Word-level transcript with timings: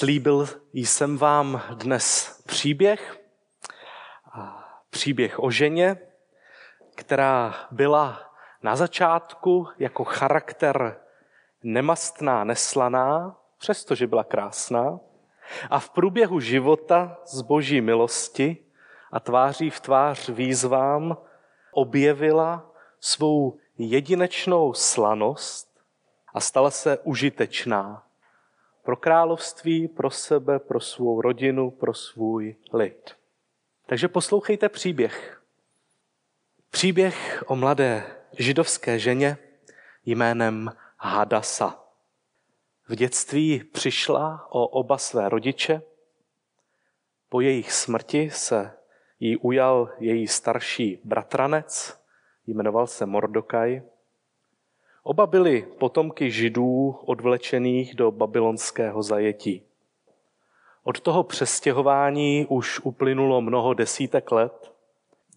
Slíbil 0.00 0.48
jsem 0.72 1.18
vám 1.18 1.62
dnes 1.74 2.40
příběh, 2.46 3.20
příběh 4.90 5.38
o 5.38 5.50
ženě, 5.50 5.98
která 6.94 7.54
byla 7.70 8.32
na 8.62 8.76
začátku 8.76 9.68
jako 9.78 10.04
charakter 10.04 11.00
nemastná, 11.62 12.44
neslaná, 12.44 13.36
přestože 13.58 14.06
byla 14.06 14.24
krásná, 14.24 15.00
a 15.70 15.78
v 15.78 15.90
průběhu 15.90 16.40
života 16.40 17.16
z 17.26 17.42
boží 17.42 17.80
milosti 17.80 18.56
a 19.12 19.20
tváří 19.20 19.70
v 19.70 19.80
tvář 19.80 20.28
výzvám 20.28 21.16
objevila 21.72 22.72
svou 23.00 23.58
jedinečnou 23.78 24.74
slanost 24.74 25.80
a 26.34 26.40
stala 26.40 26.70
se 26.70 26.98
užitečná 26.98 28.09
pro 28.82 28.96
království, 28.96 29.88
pro 29.88 30.10
sebe, 30.10 30.58
pro 30.58 30.80
svou 30.80 31.20
rodinu, 31.20 31.70
pro 31.70 31.94
svůj 31.94 32.56
lid. 32.72 33.10
Takže 33.86 34.08
poslouchejte 34.08 34.68
příběh. 34.68 35.42
Příběh 36.70 37.44
o 37.46 37.56
mladé 37.56 38.16
židovské 38.38 38.98
ženě 38.98 39.38
jménem 40.06 40.72
Hadasa. 40.96 41.84
V 42.88 42.94
dětství 42.94 43.64
přišla 43.64 44.46
o 44.50 44.66
oba 44.66 44.98
své 44.98 45.28
rodiče. 45.28 45.82
Po 47.28 47.40
jejich 47.40 47.72
smrti 47.72 48.30
se 48.30 48.72
jí 49.20 49.36
ujal 49.36 49.90
její 49.98 50.28
starší 50.28 51.00
bratranec, 51.04 52.00
jmenoval 52.46 52.86
se 52.86 53.06
Mordokaj. 53.06 53.82
Oba 55.10 55.26
byli 55.26 55.62
potomky 55.78 56.30
židů 56.30 56.90
odvlečených 57.04 57.94
do 57.94 58.10
babylonského 58.10 59.02
zajetí. 59.02 59.62
Od 60.82 61.00
toho 61.00 61.24
přestěhování 61.24 62.46
už 62.48 62.80
uplynulo 62.80 63.40
mnoho 63.40 63.74
desítek 63.74 64.32
let. 64.32 64.72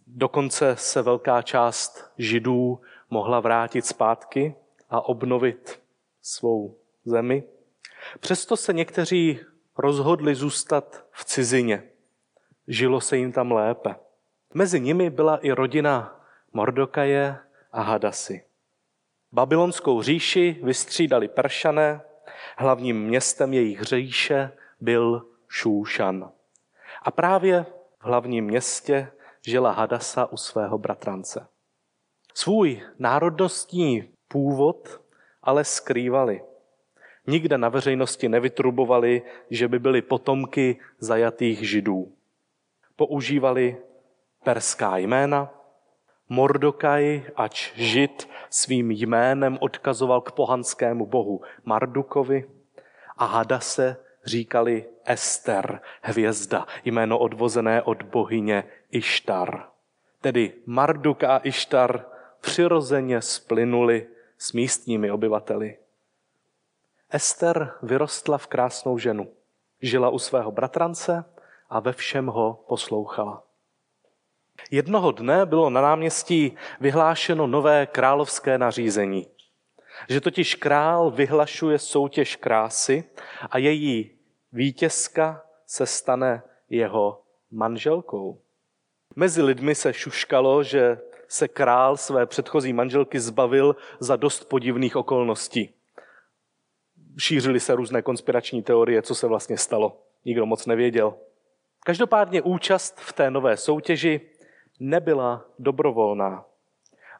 Dokonce 0.07 0.75
se 0.75 1.01
velká 1.01 1.41
část 1.41 2.11
židů 2.17 2.81
mohla 3.09 3.39
vrátit 3.39 3.85
zpátky 3.85 4.55
a 4.89 5.01
obnovit 5.01 5.81
svou 6.21 6.77
zemi. 7.05 7.43
Přesto 8.19 8.57
se 8.57 8.73
někteří 8.73 9.39
rozhodli 9.77 10.35
zůstat 10.35 11.05
v 11.11 11.25
cizině. 11.25 11.83
Žilo 12.67 13.01
se 13.01 13.17
jim 13.17 13.31
tam 13.31 13.51
lépe. 13.51 13.95
Mezi 14.53 14.79
nimi 14.79 15.09
byla 15.09 15.37
i 15.37 15.51
rodina 15.51 16.19
Mordokaje 16.53 17.37
a 17.71 17.81
Hadasy. 17.81 18.52
Babylonskou 19.33 20.01
říši 20.01 20.59
vystřídali 20.63 21.27
Peršané, 21.27 22.01
hlavním 22.57 23.01
městem 23.03 23.53
jejich 23.53 23.81
říše 23.81 24.51
byl 24.81 25.25
Šúšan. 25.47 26.31
A 27.03 27.11
právě 27.11 27.65
v 27.99 28.05
hlavním 28.05 28.45
městě 28.45 29.11
žila 29.41 29.71
Hadasa 29.71 30.25
u 30.25 30.37
svého 30.37 30.77
bratrance. 30.77 31.47
Svůj 32.33 32.81
národnostní 32.99 34.09
původ 34.27 35.01
ale 35.43 35.63
skrývali. 35.63 36.43
Nikde 37.27 37.57
na 37.57 37.69
veřejnosti 37.69 38.29
nevytrubovali, 38.29 39.21
že 39.49 39.67
by 39.67 39.79
byli 39.79 40.01
potomky 40.01 40.79
zajatých 40.99 41.69
židů. 41.69 42.11
Používali 42.95 43.77
perská 44.43 44.97
jména, 44.97 45.62
Mordokaj, 46.33 47.29
ač 47.37 47.77
žid, 47.77 48.25
svým 48.49 48.89
jménem 48.91 49.57
odkazoval 49.61 50.21
k 50.21 50.33
pohanskému 50.33 51.05
bohu 51.05 51.45
Mardukovi 51.61 52.49
a 53.17 53.25
Hadase 53.25 53.97
říkali 54.25 54.85
Ester, 55.05 55.81
hvězda, 56.01 56.65
jméno 56.85 57.19
odvozené 57.19 57.81
od 57.81 58.03
bohyně 58.03 58.63
Ištar. 58.89 59.69
Tedy 60.21 60.53
Marduk 60.65 61.23
a 61.23 61.37
Ištar 61.37 62.05
přirozeně 62.41 63.21
splynuli 63.21 64.07
s 64.37 64.53
místními 64.53 65.11
obyvateli. 65.11 65.77
Ester 67.09 67.73
vyrostla 67.81 68.37
v 68.37 68.47
krásnou 68.47 68.97
ženu. 68.97 69.27
Žila 69.81 70.09
u 70.09 70.19
svého 70.19 70.51
bratrance 70.51 71.25
a 71.69 71.79
ve 71.79 71.93
všem 71.93 72.27
ho 72.27 72.65
poslouchala. 72.67 73.43
Jednoho 74.71 75.11
dne 75.11 75.45
bylo 75.45 75.69
na 75.69 75.81
náměstí 75.81 76.55
vyhlášeno 76.79 77.47
nové 77.47 77.85
královské 77.85 78.57
nařízení, 78.57 79.27
že 80.09 80.21
totiž 80.21 80.55
král 80.55 81.11
vyhlašuje 81.11 81.79
soutěž 81.79 82.35
krásy 82.35 83.03
a 83.49 83.57
její 83.57 84.11
vítězka 84.51 85.43
se 85.67 85.85
stane 85.85 86.43
jeho 86.69 87.21
manželkou. 87.51 88.41
Mezi 89.15 89.41
lidmi 89.41 89.75
se 89.75 89.93
šuškalo, 89.93 90.63
že 90.63 90.99
se 91.27 91.47
král 91.47 91.97
své 91.97 92.25
předchozí 92.25 92.73
manželky 92.73 93.19
zbavil 93.19 93.75
za 93.99 94.15
dost 94.15 94.45
podivných 94.45 94.95
okolností. 94.95 95.73
Šířily 97.17 97.59
se 97.59 97.75
různé 97.75 98.01
konspirační 98.01 98.63
teorie, 98.63 99.01
co 99.01 99.15
se 99.15 99.27
vlastně 99.27 99.57
stalo. 99.57 100.01
Nikdo 100.25 100.45
moc 100.45 100.65
nevěděl. 100.65 101.13
Každopádně 101.85 102.41
účast 102.41 102.99
v 102.99 103.13
té 103.13 103.31
nové 103.31 103.57
soutěži 103.57 104.21
nebyla 104.83 105.45
dobrovolná. 105.59 106.45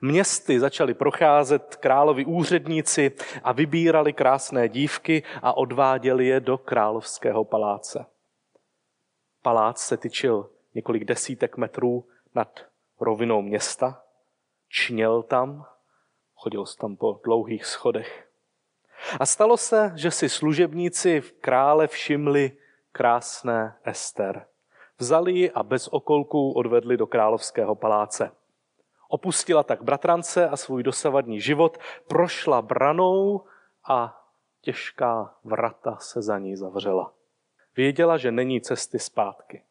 Městy 0.02 0.60
začali 0.60 0.94
procházet 0.94 1.76
královi 1.76 2.26
úředníci 2.26 3.12
a 3.44 3.52
vybírali 3.52 4.14
krásné 4.14 4.70
dívky 4.70 5.24
a 5.42 5.58
odváděli 5.58 6.26
je 6.26 6.40
do 6.40 6.58
královského 6.58 7.46
paláce. 7.46 8.06
Palác 9.42 9.78
se 9.78 9.98
tyčil 9.98 10.50
několik 10.76 11.04
desítek 11.04 11.58
metrů 11.58 12.06
nad 12.36 12.60
rovinou 13.00 13.42
města, 13.42 14.04
čněl 14.70 15.24
tam, 15.24 15.66
chodil 16.36 16.66
tam 16.80 16.96
po 16.96 17.20
dlouhých 17.24 17.66
schodech. 17.66 18.28
A 19.20 19.26
stalo 19.26 19.58
se, 19.58 19.92
že 19.96 20.12
si 20.12 20.30
služebníci 20.30 21.22
v 21.22 21.32
krále 21.32 21.88
všimli 21.88 22.52
krásné 22.92 23.76
Ester. 23.84 24.46
Vzali 25.00 25.32
ji 25.32 25.52
a 25.52 25.64
bez 25.64 25.88
okolků 25.88 26.52
odvedli 26.52 26.98
do 26.98 27.08
královského 27.08 27.76
paláce. 27.76 28.32
Opustila 29.10 29.64
tak 29.64 29.84
bratrance 29.84 30.50
a 30.50 30.58
svůj 30.58 30.84
dosavadní 30.84 31.42
život, 31.42 31.78
prošla 32.08 32.62
branou 32.62 33.42
a 33.90 34.24
těžká 34.62 35.36
vrata 35.44 35.98
se 36.00 36.22
za 36.22 36.40
ní 36.40 36.56
zavřela. 36.56 37.14
Věděla, 37.76 38.18
že 38.18 38.32
není 38.32 38.62
cesty 38.62 39.00
zpátky. 39.00 39.64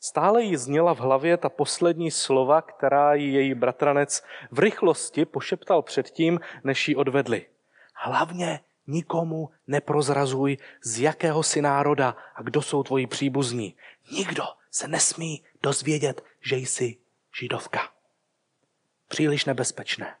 Stále 0.00 0.42
jí 0.42 0.56
zněla 0.56 0.94
v 0.94 0.98
hlavě 0.98 1.36
ta 1.36 1.48
poslední 1.48 2.10
slova, 2.10 2.62
která 2.62 3.14
jí 3.14 3.34
její 3.34 3.54
bratranec 3.54 4.24
v 4.50 4.58
rychlosti 4.58 5.24
pošeptal 5.24 5.82
předtím, 5.82 6.40
než 6.64 6.88
ji 6.88 6.96
odvedli. 6.96 7.46
Hlavně 7.94 8.60
nikomu 8.86 9.50
neprozrazuj, 9.66 10.56
z 10.84 11.00
jakého 11.00 11.42
si 11.42 11.62
národa 11.62 12.16
a 12.34 12.42
kdo 12.42 12.62
jsou 12.62 12.82
tvoji 12.82 13.06
příbuzní. 13.06 13.76
Nikdo 14.10 14.44
se 14.70 14.88
nesmí 14.88 15.44
dozvědět, 15.62 16.24
že 16.40 16.56
jsi 16.56 16.96
židovka. 17.40 17.92
Příliš 19.08 19.44
nebezpečné. 19.44 20.16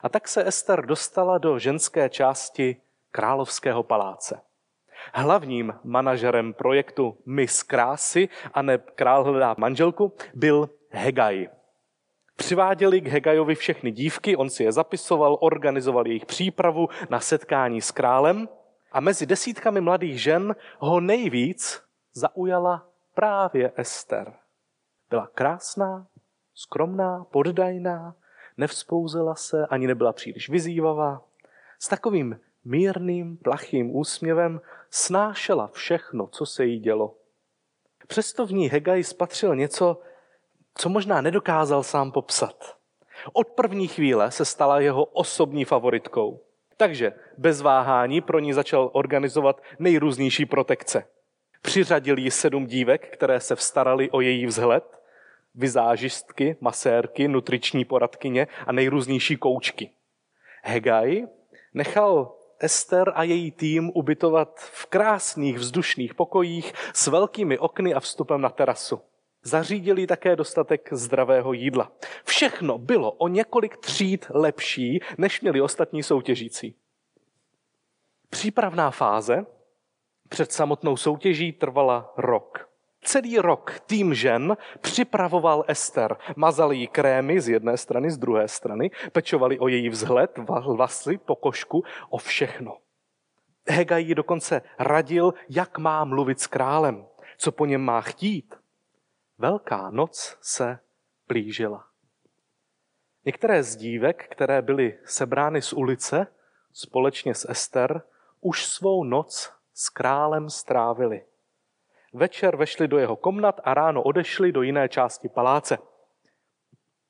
A 0.00 0.08
tak 0.08 0.28
se 0.28 0.48
Ester 0.48 0.86
dostala 0.86 1.38
do 1.38 1.58
ženské 1.58 2.08
části 2.08 2.76
královského 3.10 3.82
paláce. 3.82 4.40
Hlavním 5.14 5.74
manažerem 5.84 6.54
projektu 6.54 7.18
Miss 7.26 7.62
Krásy 7.62 8.28
a 8.54 8.62
ne 8.62 8.78
Král 8.78 9.24
hledá 9.24 9.54
manželku 9.58 10.12
byl 10.34 10.70
Hegaj. 10.90 11.48
Přiváděli 12.36 13.00
k 13.00 13.06
Hegajovi 13.06 13.54
všechny 13.54 13.90
dívky, 13.90 14.36
on 14.36 14.50
si 14.50 14.64
je 14.64 14.72
zapisoval, 14.72 15.38
organizoval 15.40 16.06
jejich 16.06 16.26
přípravu 16.26 16.88
na 17.10 17.20
setkání 17.20 17.80
s 17.80 17.90
králem 17.90 18.48
a 18.92 19.00
mezi 19.00 19.26
desítkami 19.26 19.80
mladých 19.80 20.22
žen 20.22 20.56
ho 20.78 21.00
nejvíc 21.00 21.82
zaujala 22.12 22.88
právě 23.14 23.72
Ester. 23.76 24.32
Byla 25.10 25.26
krásná, 25.26 26.06
skromná, 26.54 27.24
poddajná, 27.24 28.14
nevzpouzela 28.56 29.34
se, 29.34 29.66
ani 29.66 29.86
nebyla 29.86 30.12
příliš 30.12 30.48
vyzývavá. 30.48 31.22
S 31.78 31.88
takovým 31.88 32.40
mírným, 32.64 33.36
plachým 33.36 33.96
úsměvem 33.96 34.60
snášela 34.90 35.66
všechno, 35.66 36.26
co 36.26 36.46
se 36.46 36.64
jí 36.64 36.78
dělo. 36.78 37.14
Přesto 38.06 38.46
v 38.46 38.52
ní 38.52 38.68
Hegaj 38.68 39.04
spatřil 39.04 39.56
něco, 39.56 40.00
co 40.74 40.88
možná 40.88 41.20
nedokázal 41.20 41.82
sám 41.82 42.12
popsat. 42.12 42.76
Od 43.32 43.48
první 43.48 43.88
chvíle 43.88 44.30
se 44.30 44.44
stala 44.44 44.80
jeho 44.80 45.04
osobní 45.04 45.64
favoritkou. 45.64 46.40
Takže 46.80 47.12
bez 47.38 47.60
váhání 47.60 48.20
pro 48.20 48.38
ní 48.38 48.52
začal 48.52 48.90
organizovat 48.92 49.62
nejrůznější 49.78 50.46
protekce. 50.46 51.04
Přiřadil 51.62 52.18
jí 52.18 52.30
sedm 52.30 52.66
dívek, 52.66 53.08
které 53.12 53.40
se 53.40 53.56
vstarali 53.56 54.10
o 54.10 54.20
její 54.20 54.46
vzhled, 54.46 54.84
vizážistky, 55.54 56.56
masérky, 56.60 57.28
nutriční 57.28 57.84
poradkyně 57.84 58.46
a 58.66 58.72
nejrůznější 58.72 59.36
koučky. 59.36 59.90
Hegaj 60.62 61.26
nechal 61.74 62.36
Ester 62.58 63.12
a 63.14 63.22
její 63.22 63.50
tým 63.50 63.90
ubytovat 63.94 64.60
v 64.60 64.86
krásných 64.86 65.58
vzdušných 65.58 66.14
pokojích 66.14 66.72
s 66.92 67.06
velkými 67.06 67.58
okny 67.58 67.94
a 67.94 68.00
vstupem 68.00 68.40
na 68.40 68.48
terasu. 68.48 69.00
Zařídili 69.42 70.06
také 70.06 70.36
dostatek 70.36 70.88
zdravého 70.92 71.52
jídla. 71.52 71.92
Všechno 72.24 72.78
bylo 72.78 73.12
o 73.12 73.28
několik 73.28 73.76
tříd 73.76 74.26
lepší, 74.30 75.00
než 75.18 75.40
měli 75.40 75.60
ostatní 75.60 76.02
soutěžící. 76.02 76.74
Přípravná 78.30 78.90
fáze 78.90 79.46
před 80.28 80.52
samotnou 80.52 80.96
soutěží 80.96 81.52
trvala 81.52 82.12
rok. 82.16 82.70
Celý 83.02 83.38
rok 83.38 83.80
tým 83.86 84.14
žen 84.14 84.56
připravoval 84.80 85.64
Ester. 85.68 86.16
Mazali 86.36 86.76
jí 86.76 86.86
krémy 86.86 87.40
z 87.40 87.48
jedné 87.48 87.76
strany, 87.76 88.10
z 88.10 88.18
druhé 88.18 88.48
strany, 88.48 88.90
pečovali 89.12 89.58
o 89.58 89.68
její 89.68 89.88
vzhled, 89.88 90.38
vlasy, 90.66 91.18
pokožku, 91.18 91.84
o 92.08 92.18
všechno. 92.18 92.76
Hegaj 93.68 94.04
jí 94.04 94.14
dokonce 94.14 94.62
radil, 94.78 95.34
jak 95.48 95.78
má 95.78 96.04
mluvit 96.04 96.40
s 96.40 96.46
králem, 96.46 97.06
co 97.38 97.52
po 97.52 97.66
něm 97.66 97.80
má 97.80 98.00
chtít. 98.00 98.54
Velká 99.40 99.90
noc 99.90 100.38
se 100.40 100.78
blížila. 101.28 101.86
Některé 103.24 103.62
z 103.62 103.76
dívek, 103.76 104.28
které 104.28 104.62
byly 104.62 104.98
sebrány 105.04 105.62
z 105.62 105.72
ulice, 105.72 106.26
společně 106.72 107.34
s 107.34 107.50
Ester, 107.50 108.02
už 108.40 108.66
svou 108.66 109.04
noc 109.04 109.52
s 109.74 109.88
králem 109.88 110.50
strávili. 110.50 111.24
Večer 112.12 112.56
vešli 112.56 112.88
do 112.88 112.98
jeho 112.98 113.16
komnat 113.16 113.60
a 113.64 113.74
ráno 113.74 114.02
odešli 114.02 114.52
do 114.52 114.62
jiné 114.62 114.88
části 114.88 115.28
paláce. 115.28 115.78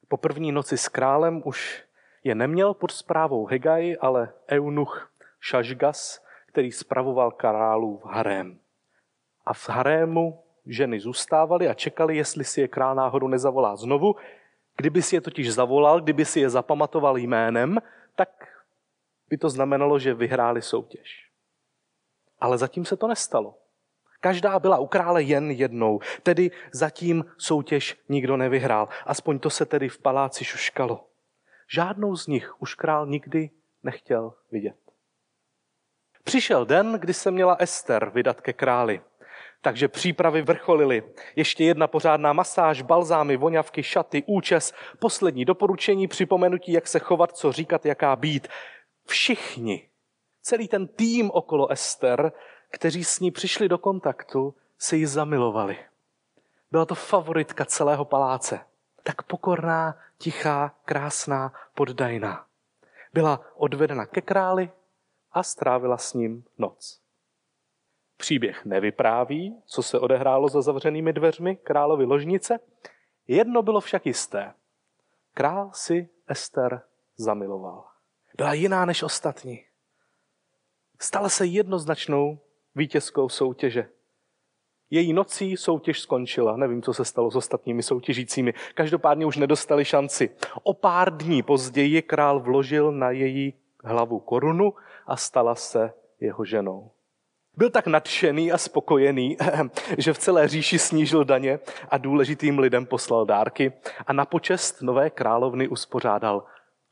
Po 0.08 0.16
první 0.16 0.52
noci 0.52 0.78
s 0.78 0.88
králem 0.88 1.42
už 1.44 1.84
je 2.24 2.34
neměl 2.34 2.74
pod 2.74 2.90
zprávou 2.90 3.46
Hegaj, 3.46 3.96
ale 4.00 4.32
eunuch 4.50 5.12
Šažgas, 5.40 6.24
který 6.46 6.72
spravoval 6.72 7.30
králův 7.30 8.04
harém. 8.04 8.60
A 9.46 9.54
v 9.54 9.68
harému 9.68 10.44
ženy 10.66 11.00
zůstávaly 11.00 11.68
a 11.68 11.74
čekali, 11.74 12.16
jestli 12.16 12.44
si 12.44 12.60
je 12.60 12.68
král 12.68 12.94
náhodou 12.94 13.28
nezavolá 13.28 13.76
znovu. 13.76 14.16
Kdyby 14.76 15.02
si 15.02 15.16
je 15.16 15.20
totiž 15.20 15.54
zavolal, 15.54 16.00
kdyby 16.00 16.24
si 16.24 16.40
je 16.40 16.50
zapamatoval 16.50 17.16
jménem, 17.16 17.78
tak 18.16 18.28
by 19.28 19.38
to 19.38 19.50
znamenalo, 19.50 19.98
že 19.98 20.14
vyhráli 20.14 20.62
soutěž. 20.62 21.30
Ale 22.40 22.58
zatím 22.58 22.84
se 22.84 22.96
to 22.96 23.06
nestalo. 23.06 23.54
Každá 24.20 24.58
byla 24.58 24.78
u 24.78 24.86
krále 24.86 25.22
jen 25.22 25.50
jednou, 25.50 26.00
tedy 26.22 26.50
zatím 26.72 27.24
soutěž 27.38 27.96
nikdo 28.08 28.36
nevyhrál. 28.36 28.88
Aspoň 29.06 29.38
to 29.38 29.50
se 29.50 29.66
tedy 29.66 29.88
v 29.88 29.98
paláci 29.98 30.44
šuškalo. 30.44 31.06
Žádnou 31.68 32.16
z 32.16 32.26
nich 32.26 32.62
už 32.62 32.74
král 32.74 33.06
nikdy 33.06 33.50
nechtěl 33.82 34.34
vidět. 34.50 34.76
Přišel 36.24 36.66
den, 36.66 36.92
kdy 36.92 37.14
se 37.14 37.30
měla 37.30 37.54
Ester 37.54 38.10
vydat 38.10 38.40
ke 38.40 38.52
králi. 38.52 39.00
Takže 39.60 39.88
přípravy 39.88 40.42
vrcholily. 40.42 41.02
Ještě 41.36 41.64
jedna 41.64 41.86
pořádná 41.86 42.32
masáž, 42.32 42.82
balzámy, 42.82 43.36
voňavky, 43.36 43.82
šaty, 43.82 44.22
účes, 44.26 44.74
poslední 44.98 45.44
doporučení, 45.44 46.08
připomenutí, 46.08 46.72
jak 46.72 46.88
se 46.88 46.98
chovat, 46.98 47.36
co 47.36 47.52
říkat, 47.52 47.86
jaká 47.86 48.16
být. 48.16 48.48
Všichni, 49.06 49.88
celý 50.42 50.68
ten 50.68 50.86
tým 50.86 51.30
okolo 51.30 51.70
Ester, 51.70 52.32
kteří 52.70 53.04
s 53.04 53.20
ní 53.20 53.30
přišli 53.30 53.68
do 53.68 53.78
kontaktu, 53.78 54.54
se 54.78 54.96
jí 54.96 55.06
zamilovali. 55.06 55.76
Byla 56.70 56.86
to 56.86 56.94
favoritka 56.94 57.64
celého 57.64 58.04
paláce. 58.04 58.60
Tak 59.02 59.22
pokorná, 59.22 59.98
tichá, 60.18 60.74
krásná, 60.84 61.52
poddajná. 61.74 62.46
Byla 63.12 63.40
odvedena 63.54 64.06
ke 64.06 64.20
králi 64.20 64.70
a 65.32 65.42
strávila 65.42 65.96
s 65.96 66.14
ním 66.14 66.44
noc. 66.58 67.00
Příběh 68.20 68.64
nevypráví, 68.64 69.62
co 69.66 69.82
se 69.82 69.98
odehrálo 69.98 70.48
za 70.48 70.62
zavřenými 70.62 71.12
dveřmi 71.12 71.56
královy 71.56 72.04
ložnice. 72.04 72.60
Jedno 73.28 73.62
bylo 73.62 73.80
však 73.80 74.06
jisté. 74.06 74.54
Král 75.34 75.70
si 75.74 76.08
Ester 76.28 76.82
zamiloval. 77.16 77.84
Byla 78.36 78.52
jiná 78.52 78.84
než 78.84 79.02
ostatní. 79.02 79.64
Stala 80.98 81.28
se 81.28 81.46
jednoznačnou 81.46 82.38
vítězkou 82.74 83.28
soutěže. 83.28 83.88
Její 84.90 85.12
nocí 85.12 85.56
soutěž 85.56 86.00
skončila. 86.00 86.56
Nevím, 86.56 86.82
co 86.82 86.94
se 86.94 87.04
stalo 87.04 87.30
s 87.30 87.36
ostatními 87.36 87.82
soutěžícími. 87.82 88.54
Každopádně 88.74 89.26
už 89.26 89.36
nedostali 89.36 89.84
šanci. 89.84 90.30
O 90.62 90.74
pár 90.74 91.16
dní 91.16 91.42
později 91.42 92.02
král 92.02 92.40
vložil 92.40 92.92
na 92.92 93.10
její 93.10 93.54
hlavu 93.84 94.20
korunu 94.20 94.74
a 95.06 95.16
stala 95.16 95.54
se 95.54 95.92
jeho 96.20 96.44
ženou. 96.44 96.90
Byl 97.60 97.70
tak 97.70 97.86
nadšený 97.86 98.52
a 98.52 98.58
spokojený, 98.58 99.36
že 99.98 100.12
v 100.12 100.18
celé 100.18 100.48
říši 100.48 100.78
snížil 100.78 101.24
daně 101.24 101.58
a 101.88 101.98
důležitým 101.98 102.58
lidem 102.58 102.86
poslal 102.86 103.26
dárky 103.26 103.72
a 104.06 104.12
na 104.12 104.24
počest 104.24 104.82
nové 104.82 105.10
královny 105.10 105.68
uspořádal 105.68 106.44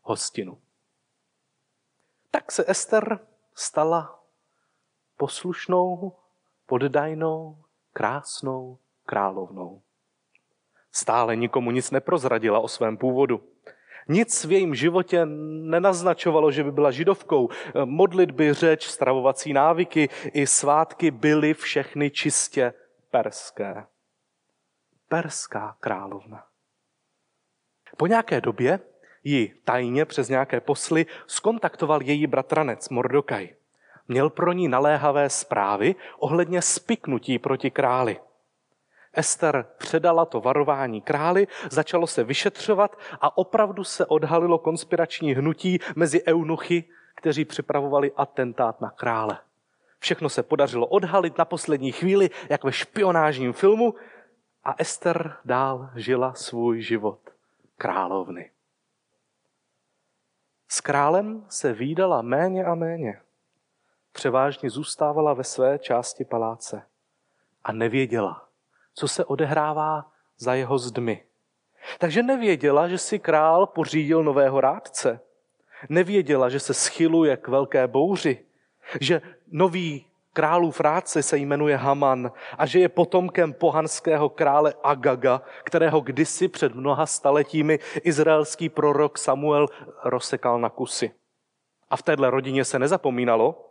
hostinu. 0.03 0.59
Tak 2.31 2.53
se 2.53 2.65
Ester 2.69 3.19
stala 3.55 4.21
poslušnou, 5.17 6.13
poddajnou, 6.67 7.57
krásnou 7.93 8.79
královnou. 9.07 9.83
Stále 10.93 11.37
nikomu 11.37 11.71
nic 11.71 11.91
neprozradila 11.91 12.61
o 12.61 12.69
svém 12.69 12.97
původu. 12.97 13.41
Nic 14.09 14.45
v 14.45 14.53
jejím 14.53 14.75
životě 14.75 15.27
nenaznačovalo, 15.27 16.51
že 16.51 16.65
by 16.65 16.73
byla 16.73 16.91
židovkou. 16.91 17.49
Modlitby, 17.85 18.53
řeč, 18.53 18.87
stravovací 18.87 19.53
návyky 19.53 20.09
i 20.33 20.47
svátky 20.47 21.11
byly 21.11 21.55
všechny 21.55 22.11
čistě 22.11 22.73
perské. 23.11 23.85
Perská 25.09 25.77
královna. 25.81 26.45
Po 27.97 28.07
nějaké 28.07 28.41
době 28.41 28.81
ji 29.25 29.55
tajně 29.65 30.05
přes 30.05 30.29
nějaké 30.29 30.61
posly 30.61 31.07
skontaktoval 31.27 32.03
její 32.03 32.27
bratranec 32.27 32.89
Mordokaj. 32.89 33.49
Měl 34.09 34.31
pro 34.31 34.53
ní 34.53 34.69
naléhavé 34.69 35.31
zprávy 35.31 35.95
ohledně 36.19 36.63
spiknutí 36.63 37.39
proti 37.39 37.71
králi. 37.71 38.21
Ester 39.19 39.67
předala 39.79 40.25
to 40.25 40.41
varování 40.41 41.01
králi, 41.01 41.47
začalo 41.71 42.07
se 42.07 42.25
vyšetřovat 42.25 42.99
a 43.21 43.39
opravdu 43.39 43.85
se 43.85 44.07
odhalilo 44.07 44.59
konspirační 44.59 45.35
hnutí 45.35 45.79
mezi 45.97 46.25
eunuchy, 46.27 46.85
kteří 47.15 47.45
připravovali 47.45 48.13
atentát 48.17 48.81
na 48.81 48.91
krále. 48.91 49.39
Všechno 49.99 50.29
se 50.29 50.43
podařilo 50.43 50.87
odhalit 50.87 51.39
na 51.39 51.45
poslední 51.45 51.93
chvíli, 51.93 52.31
jak 52.49 52.65
ve 52.65 52.73
špionážním 52.73 53.53
filmu, 53.53 53.95
a 54.65 54.75
Ester 54.79 55.37
dál 55.45 55.91
žila 55.95 56.35
svůj 56.35 56.83
život 56.83 57.21
královny. 57.77 58.51
S 60.69 60.81
králem 60.81 61.45
se 61.49 61.73
výdala 61.73 62.23
méně 62.23 62.65
a 62.65 62.75
méně. 62.75 63.21
Převážně 64.13 64.71
zůstávala 64.71 65.35
ve 65.35 65.45
své 65.45 65.79
části 65.79 66.25
paláce 66.25 66.83
a 67.65 67.73
nevěděla, 67.73 68.48
co 68.99 69.09
se 69.09 69.25
odehrává 69.25 70.07
za 70.39 70.55
jeho 70.55 70.79
zdmi. 70.79 71.25
Takže 71.99 72.23
nevěděla, 72.23 72.89
že 72.89 72.99
si 72.99 73.19
král 73.19 73.67
pořídil 73.67 74.25
nového 74.25 74.61
rádce. 74.61 75.21
Nevěděla, 75.89 76.49
že 76.49 76.61
se 76.61 76.75
schyluje 76.75 77.37
k 77.37 77.49
velké 77.49 77.87
bouři. 77.87 78.45
Že 79.01 79.23
nový 79.51 80.07
králův 80.33 80.81
rádce 80.81 81.23
se 81.23 81.39
jmenuje 81.39 81.77
Haman 81.77 82.33
a 82.59 82.67
že 82.67 82.79
je 82.81 82.89
potomkem 82.89 83.53
pohanského 83.53 84.29
krále 84.29 84.75
Agaga, 84.83 85.43
kterého 85.65 86.01
kdysi 86.01 86.49
před 86.49 86.75
mnoha 86.75 87.07
staletími 87.07 87.79
izraelský 88.03 88.69
prorok 88.69 89.19
Samuel 89.19 89.67
rozsekal 90.05 90.61
na 90.61 90.71
kusy. 90.71 91.11
A 91.91 91.97
v 91.97 92.03
téhle 92.03 92.31
rodině 92.31 92.65
se 92.65 92.79
nezapomínalo, 92.79 93.68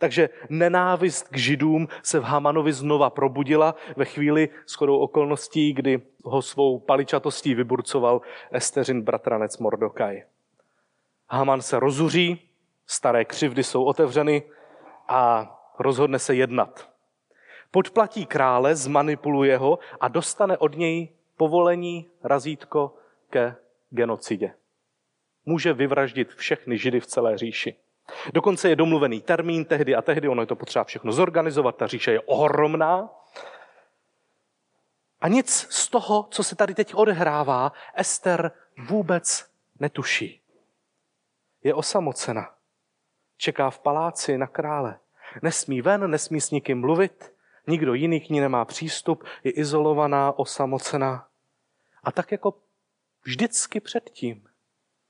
takže 0.00 0.28
nenávist 0.48 1.28
k 1.28 1.36
židům 1.36 1.88
se 2.02 2.20
v 2.20 2.22
Hamanovi 2.22 2.72
znova 2.72 3.10
probudila 3.10 3.74
ve 3.96 4.04
chvíli 4.04 4.48
shodou 4.68 4.98
okolností, 4.98 5.72
kdy 5.72 6.02
ho 6.24 6.42
svou 6.42 6.78
paličatostí 6.78 7.54
vyburcoval 7.54 8.20
Esteřin 8.52 9.02
bratranec 9.02 9.58
Mordokaj. 9.58 10.22
Haman 11.28 11.62
se 11.62 11.80
rozuří, 11.80 12.48
staré 12.86 13.24
křivdy 13.24 13.64
jsou 13.64 13.84
otevřeny 13.84 14.42
a 15.08 15.50
rozhodne 15.78 16.18
se 16.18 16.34
jednat. 16.34 16.88
Podplatí 17.70 18.26
krále, 18.26 18.76
zmanipuluje 18.76 19.56
ho 19.56 19.78
a 20.00 20.08
dostane 20.08 20.58
od 20.58 20.76
něj 20.76 21.08
povolení 21.36 22.10
razítko 22.24 22.94
ke 23.30 23.56
genocidě. 23.90 24.54
Může 25.46 25.72
vyvraždit 25.72 26.34
všechny 26.34 26.78
židy 26.78 27.00
v 27.00 27.06
celé 27.06 27.38
říši. 27.38 27.76
Dokonce 28.34 28.68
je 28.68 28.76
domluvený 28.76 29.20
termín 29.20 29.64
tehdy 29.64 29.94
a 29.94 30.02
tehdy, 30.02 30.28
ono 30.28 30.42
je 30.42 30.46
to 30.46 30.56
potřeba 30.56 30.84
všechno 30.84 31.12
zorganizovat, 31.12 31.76
ta 31.76 31.86
říše 31.86 32.12
je 32.12 32.20
ohromná. 32.20 33.10
A 35.20 35.28
nic 35.28 35.66
z 35.70 35.88
toho, 35.88 36.28
co 36.30 36.44
se 36.44 36.56
tady 36.56 36.74
teď 36.74 36.94
odehrává, 36.94 37.72
Ester 37.94 38.50
vůbec 38.88 39.50
netuší. 39.80 40.40
Je 41.62 41.74
osamocena. 41.74 42.54
Čeká 43.36 43.70
v 43.70 43.78
paláci 43.78 44.38
na 44.38 44.46
krále. 44.46 44.98
Nesmí 45.42 45.82
ven, 45.82 46.10
nesmí 46.10 46.40
s 46.40 46.50
nikým 46.50 46.80
mluvit, 46.80 47.34
nikdo 47.66 47.94
jiný 47.94 48.20
k 48.20 48.28
ní 48.28 48.40
nemá 48.40 48.64
přístup, 48.64 49.24
je 49.44 49.50
izolovaná, 49.50 50.38
osamocená. 50.38 51.28
A 52.04 52.12
tak 52.12 52.32
jako 52.32 52.54
vždycky 53.22 53.80
předtím 53.80 54.48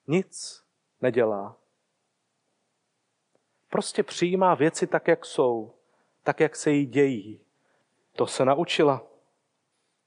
nic 0.06 0.62
nedělá. 1.00 1.59
Prostě 3.70 4.02
přijímá 4.02 4.54
věci 4.54 4.86
tak, 4.86 5.08
jak 5.08 5.24
jsou, 5.24 5.72
tak, 6.22 6.40
jak 6.40 6.56
se 6.56 6.70
jí 6.70 6.86
dějí. 6.86 7.40
To 8.12 8.26
se 8.26 8.44
naučila. 8.44 9.02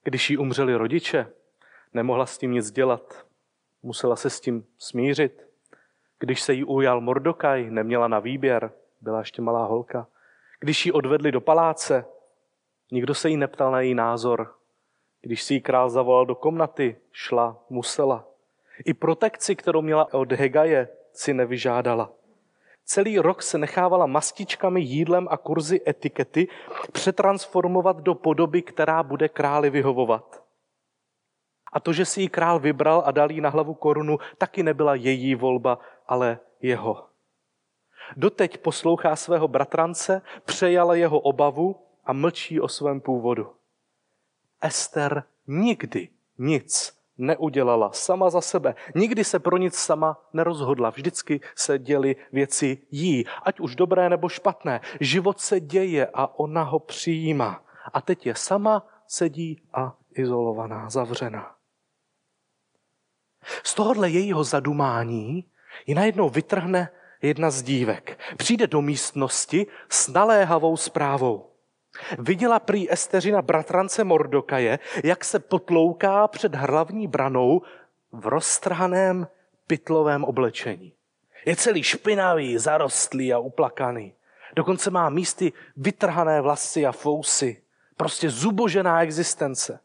Když 0.04 0.30
jí 0.30 0.38
umřeli 0.38 0.76
rodiče, 0.76 1.28
nemohla 1.94 2.26
s 2.26 2.38
tím 2.38 2.52
nic 2.52 2.72
dělat. 2.72 3.26
Musela 3.84 4.16
se 4.16 4.30
s 4.30 4.40
tím 4.40 4.66
smířit. 4.78 5.48
Když 6.20 6.42
se 6.42 6.54
jí 6.54 6.64
ujal 6.64 7.02
Mordokaj, 7.02 7.70
neměla 7.70 8.08
na 8.08 8.20
výběr, 8.20 8.72
byla 9.02 9.20
ještě 9.20 9.42
malá 9.42 9.66
holka. 9.66 10.08
Když 10.60 10.86
ji 10.86 10.92
odvedli 10.92 11.32
do 11.32 11.42
paláce, 11.42 12.06
nikdo 12.92 13.14
se 13.14 13.30
jí 13.30 13.38
neptal 13.38 13.72
na 13.72 13.82
její 13.82 13.96
názor. 13.96 14.56
Když 15.22 15.44
si 15.44 15.54
ji 15.54 15.62
král 15.62 15.90
zavolal 15.90 16.26
do 16.26 16.36
komnaty, 16.36 16.98
šla, 17.12 17.64
musela. 17.70 18.28
I 18.86 18.94
protekci, 18.94 19.56
kterou 19.56 19.82
měla 19.82 20.14
od 20.14 20.32
Hegaje, 20.32 20.88
si 21.14 21.34
nevyžádala. 21.34 22.12
Celý 22.86 23.20
rok 23.20 23.42
se 23.44 23.58
nechávala 23.58 24.06
mastičkami, 24.06 24.82
jídlem 24.82 25.28
a 25.32 25.38
kurzy 25.38 25.82
etikety 25.88 26.48
přetransformovat 26.92 27.98
do 27.98 28.16
podoby, 28.16 28.62
která 28.62 29.04
bude 29.04 29.30
králi 29.30 29.70
vyhovovat. 29.70 30.44
A 31.74 31.80
to, 31.80 31.94
že 31.94 32.06
si 32.06 32.22
ji 32.22 32.30
král 32.30 32.60
vybral 32.60 33.04
a 33.06 33.12
dal 33.12 33.32
jí 33.32 33.42
na 33.42 33.50
hlavu 33.50 33.74
korunu, 33.74 34.18
taky 34.38 34.64
nebyla 34.64 34.96
její 34.96 35.36
volba, 35.36 35.80
ale 36.08 36.40
jeho. 36.62 37.08
Doteď 38.18 38.58
poslouchá 38.58 39.16
svého 39.16 39.48
bratrance, 39.48 40.22
přejala 40.46 40.96
jeho 40.96 41.20
obavu 41.20 41.76
a 42.06 42.14
mlčí 42.14 42.62
o 42.62 42.68
svém 42.68 43.02
původu. 43.02 43.54
Ester 44.62 45.24
nikdy 45.48 46.10
nic 46.38 47.03
neudělala 47.18 47.92
sama 47.92 48.30
za 48.30 48.42
sebe. 48.42 48.76
Nikdy 48.96 49.24
se 49.24 49.40
pro 49.40 49.58
nic 49.58 49.76
sama 49.76 50.18
nerozhodla. 50.34 50.90
Vždycky 50.90 51.42
se 51.56 51.80
děly 51.80 52.16
věci 52.32 52.78
jí, 52.92 53.26
ať 53.44 53.60
už 53.60 53.76
dobré 53.76 54.10
nebo 54.10 54.30
špatné. 54.30 54.82
Život 55.00 55.40
se 55.40 55.60
děje 55.60 56.08
a 56.14 56.40
ona 56.40 56.64
ho 56.64 56.80
přijímá. 56.80 57.64
A 57.94 58.02
teď 58.02 58.26
je 58.26 58.36
sama, 58.36 58.88
sedí 59.08 59.62
a 59.74 59.96
izolovaná, 60.16 60.90
zavřená. 60.90 61.56
Z 63.64 63.76
tohohle 63.76 64.10
jejího 64.10 64.44
zadumání 64.44 65.46
ji 65.86 65.96
najednou 65.96 66.30
vytrhne 66.30 66.90
jedna 67.22 67.52
z 67.52 67.62
dívek. 67.62 68.20
Přijde 68.38 68.68
do 68.68 68.82
místnosti 68.82 69.68
s 69.90 70.08
naléhavou 70.08 70.78
zprávou. 70.78 71.53
Viděla 72.20 72.60
prý 72.60 72.92
Esteřina 72.92 73.42
bratrance 73.42 74.04
Mordokaje, 74.04 74.80
jak 75.04 75.26
se 75.26 75.40
potlouká 75.40 76.28
před 76.28 76.56
hlavní 76.56 77.08
branou 77.08 77.62
v 78.12 78.28
roztrhaném 78.28 79.28
pytlovém 79.68 80.24
oblečení. 80.24 80.94
Je 81.46 81.56
celý 81.56 81.84
špinavý, 81.84 82.58
zarostlý 82.58 83.34
a 83.34 83.40
uplakaný. 83.40 84.14
Dokonce 84.56 84.90
má 84.90 85.10
místy 85.10 85.54
vytrhané 85.78 86.42
vlasy 86.42 86.86
a 86.86 86.92
fousy. 86.92 87.62
Prostě 87.98 88.30
zubožená 88.30 89.04
existence. 89.04 89.80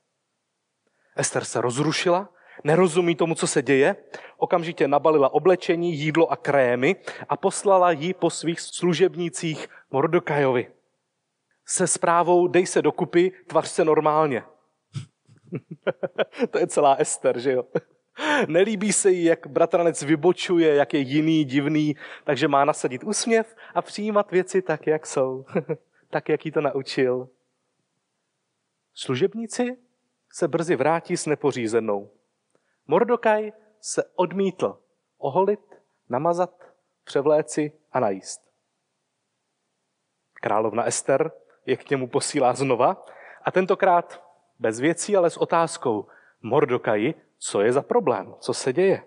Ester 1.17 1.45
se 1.45 1.61
rozrušila, 1.61 2.29
nerozumí 2.65 3.15
tomu, 3.15 3.35
co 3.35 3.47
se 3.47 3.63
děje, 3.63 3.97
okamžitě 4.37 4.89
nabalila 4.89 5.35
oblečení, 5.35 5.95
jídlo 5.95 6.33
a 6.33 6.37
krémy 6.37 6.97
a 7.29 7.37
poslala 7.37 7.91
ji 7.91 8.15
po 8.15 8.31
svých 8.31 8.61
služebnících 8.61 9.69
Mordokajovi 9.91 10.78
se 11.69 11.87
zprávou 11.87 12.47
dej 12.47 12.67
se 12.67 12.83
dokupy, 12.83 13.33
tvař 13.47 13.69
se 13.69 13.85
normálně. 13.85 14.45
to 16.51 16.59
je 16.59 16.67
celá 16.67 16.95
Ester, 16.95 17.39
že 17.39 17.53
jo? 17.53 17.65
Nelíbí 18.47 18.93
se 18.93 19.11
jí, 19.11 19.25
jak 19.25 19.47
bratranec 19.47 20.03
vybočuje, 20.03 20.75
jak 20.75 20.95
je 20.95 21.01
jiný, 21.01 21.45
divný, 21.45 21.97
takže 22.25 22.49
má 22.49 22.65
nasadit 22.65 23.05
úsměv 23.05 23.57
a 23.75 23.83
přijímat 23.83 24.31
věci 24.31 24.63
tak, 24.63 24.87
jak 24.87 25.07
jsou. 25.07 25.45
tak, 26.11 26.29
jak 26.29 26.47
jí 26.47 26.53
to 26.53 26.61
naučil. 26.61 27.29
Služebníci 28.95 29.77
se 30.33 30.49
brzy 30.49 30.77
vrátí 30.77 31.17
s 31.17 31.27
nepořízenou. 31.27 32.11
Mordokaj 32.87 33.53
se 33.81 34.05
odmítl 34.15 34.79
oholit, 35.19 35.61
namazat, 36.09 36.73
převléci 37.05 37.73
a 37.93 38.01
najíst. 38.01 38.41
Královna 40.35 40.85
Ester 40.85 41.33
je 41.69 41.77
k 41.77 41.91
němu 41.91 42.09
posílá 42.09 42.55
znova 42.55 43.07
a 43.43 43.51
tentokrát 43.51 44.25
bez 44.59 44.81
věcí, 44.81 45.17
ale 45.17 45.31
s 45.31 45.37
otázkou 45.37 46.07
Mordokaji, 46.43 47.15
co 47.39 47.61
je 47.61 47.73
za 47.73 47.83
problém, 47.83 48.35
co 48.41 48.55
se 48.55 48.73
děje. 48.73 49.03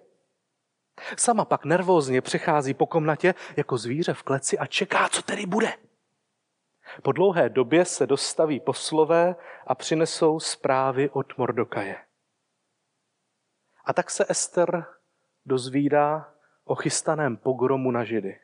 Sama 1.18 1.46
pak 1.46 1.66
nervózně 1.66 2.22
přechází 2.22 2.74
po 2.74 2.88
komnatě 2.88 3.36
jako 3.58 3.78
zvíře 3.78 4.14
v 4.14 4.24
kleci 4.24 4.58
a 4.58 4.66
čeká, 4.66 5.10
co 5.10 5.22
tedy 5.22 5.46
bude. 5.46 5.74
Po 7.04 7.12
dlouhé 7.12 7.50
době 7.50 7.86
se 7.86 8.08
dostaví 8.08 8.60
poslové 8.60 9.36
a 9.68 9.76
přinesou 9.76 10.40
zprávy 10.40 11.10
od 11.10 11.38
Mordokaje. 11.38 11.98
A 13.86 13.94
tak 13.94 14.10
se 14.10 14.26
Ester 14.30 14.86
dozvídá 15.46 16.34
o 16.66 16.76
chystaném 16.76 17.38
pogromu 17.38 17.92
na 17.92 18.04
Židy. 18.04 18.40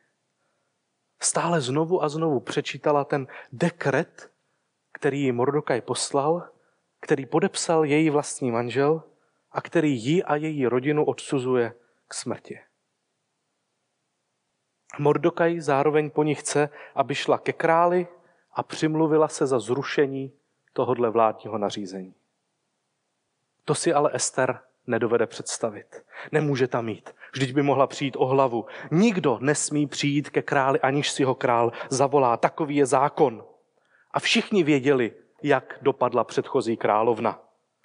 Stále 1.20 1.62
znovu 1.62 2.04
a 2.04 2.10
znovu 2.10 2.40
přečítala 2.40 3.04
ten 3.04 3.28
dekret, 3.52 4.32
který 4.92 5.22
ji 5.22 5.32
Mordokaj 5.32 5.82
poslal, 5.82 6.50
který 7.00 7.26
podepsal 7.26 7.86
její 7.86 8.10
vlastní 8.10 8.52
manžel 8.52 9.04
a 9.52 9.62
který 9.62 10.04
ji 10.04 10.24
a 10.24 10.36
její 10.36 10.68
rodinu 10.68 11.06
odsuzuje 11.06 11.74
k 12.08 12.14
smrti. 12.14 12.60
Mordokaj 15.00 15.60
zároveň 15.60 16.10
po 16.10 16.24
ní 16.24 16.36
chce, 16.36 16.70
aby 16.96 17.16
šla 17.16 17.38
ke 17.38 17.54
králi 17.54 18.08
a 18.52 18.64
přimluvila 18.64 19.28
se 19.28 19.48
za 19.48 19.60
zrušení 19.60 20.34
tohodle 20.74 21.10
vládního 21.10 21.58
nařízení. 21.58 22.16
To 23.66 23.76
si 23.76 23.94
ale 23.94 24.12
Ester 24.14 24.60
nedovede 24.88 25.28
představit. 25.28 26.06
Nemůže 26.32 26.68
tam 26.68 26.86
mít. 26.86 27.16
Vždyť 27.38 27.54
by 27.54 27.62
mohla 27.62 27.88
přijít 27.88 28.16
o 28.18 28.26
hlavu. 28.26 28.66
Nikdo 28.92 29.38
nesmí 29.42 29.88
přijít 29.88 30.30
ke 30.30 30.42
králi, 30.42 30.80
aniž 30.80 31.12
si 31.12 31.24
ho 31.24 31.36
král 31.36 31.72
zavolá. 31.90 32.38
Takový 32.38 32.76
je 32.76 32.86
zákon. 32.86 33.44
A 34.12 34.20
všichni 34.20 34.64
věděli, 34.64 35.14
jak 35.44 35.78
dopadla 35.82 36.24
předchozí 36.24 36.78
královna. 36.78 37.40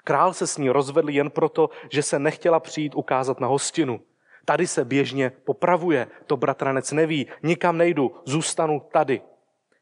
Král 0.05 0.33
se 0.33 0.47
s 0.47 0.59
ní 0.59 0.71
rozvedl 0.71 1.11
jen 1.11 1.31
proto, 1.31 1.71
že 1.91 2.03
se 2.03 2.19
nechtěla 2.19 2.61
přijít 2.61 2.95
ukázat 2.95 3.41
na 3.41 3.47
hostinu. 3.47 4.01
Tady 4.45 4.67
se 4.67 4.85
běžně 4.85 5.31
popravuje, 5.31 6.07
to 6.27 6.37
bratranec 6.37 6.93
neví, 6.93 7.27
nikam 7.43 7.79
nejdu, 7.79 8.17
zůstanu 8.25 8.83
tady. 8.93 9.23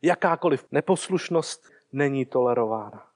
Jakákoliv 0.02 0.66
neposlušnost 0.70 1.70
není 1.92 2.26
tolerována. 2.26 3.10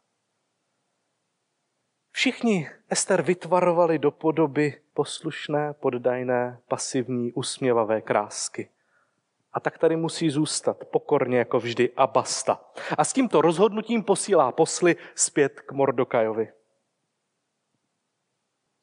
Všichni 2.16 2.70
Ester 2.90 3.22
vytvarovali 3.22 3.98
do 3.98 4.10
podoby 4.10 4.80
poslušné, 4.92 5.72
poddajné, 5.72 6.60
pasivní, 6.68 7.32
usměvavé 7.32 8.00
krásky. 8.00 8.70
A 9.52 9.60
tak 9.60 9.78
tady 9.78 9.96
musí 9.96 10.30
zůstat 10.30 10.84
pokorně 10.84 11.38
jako 11.38 11.58
vždy 11.58 11.92
a 11.96 12.06
basta. 12.06 12.60
A 12.98 13.04
s 13.04 13.12
tímto 13.12 13.40
rozhodnutím 13.40 14.02
posílá 14.02 14.52
posly 14.52 14.96
zpět 15.14 15.60
k 15.60 15.72
Mordokajovi. 15.72 16.52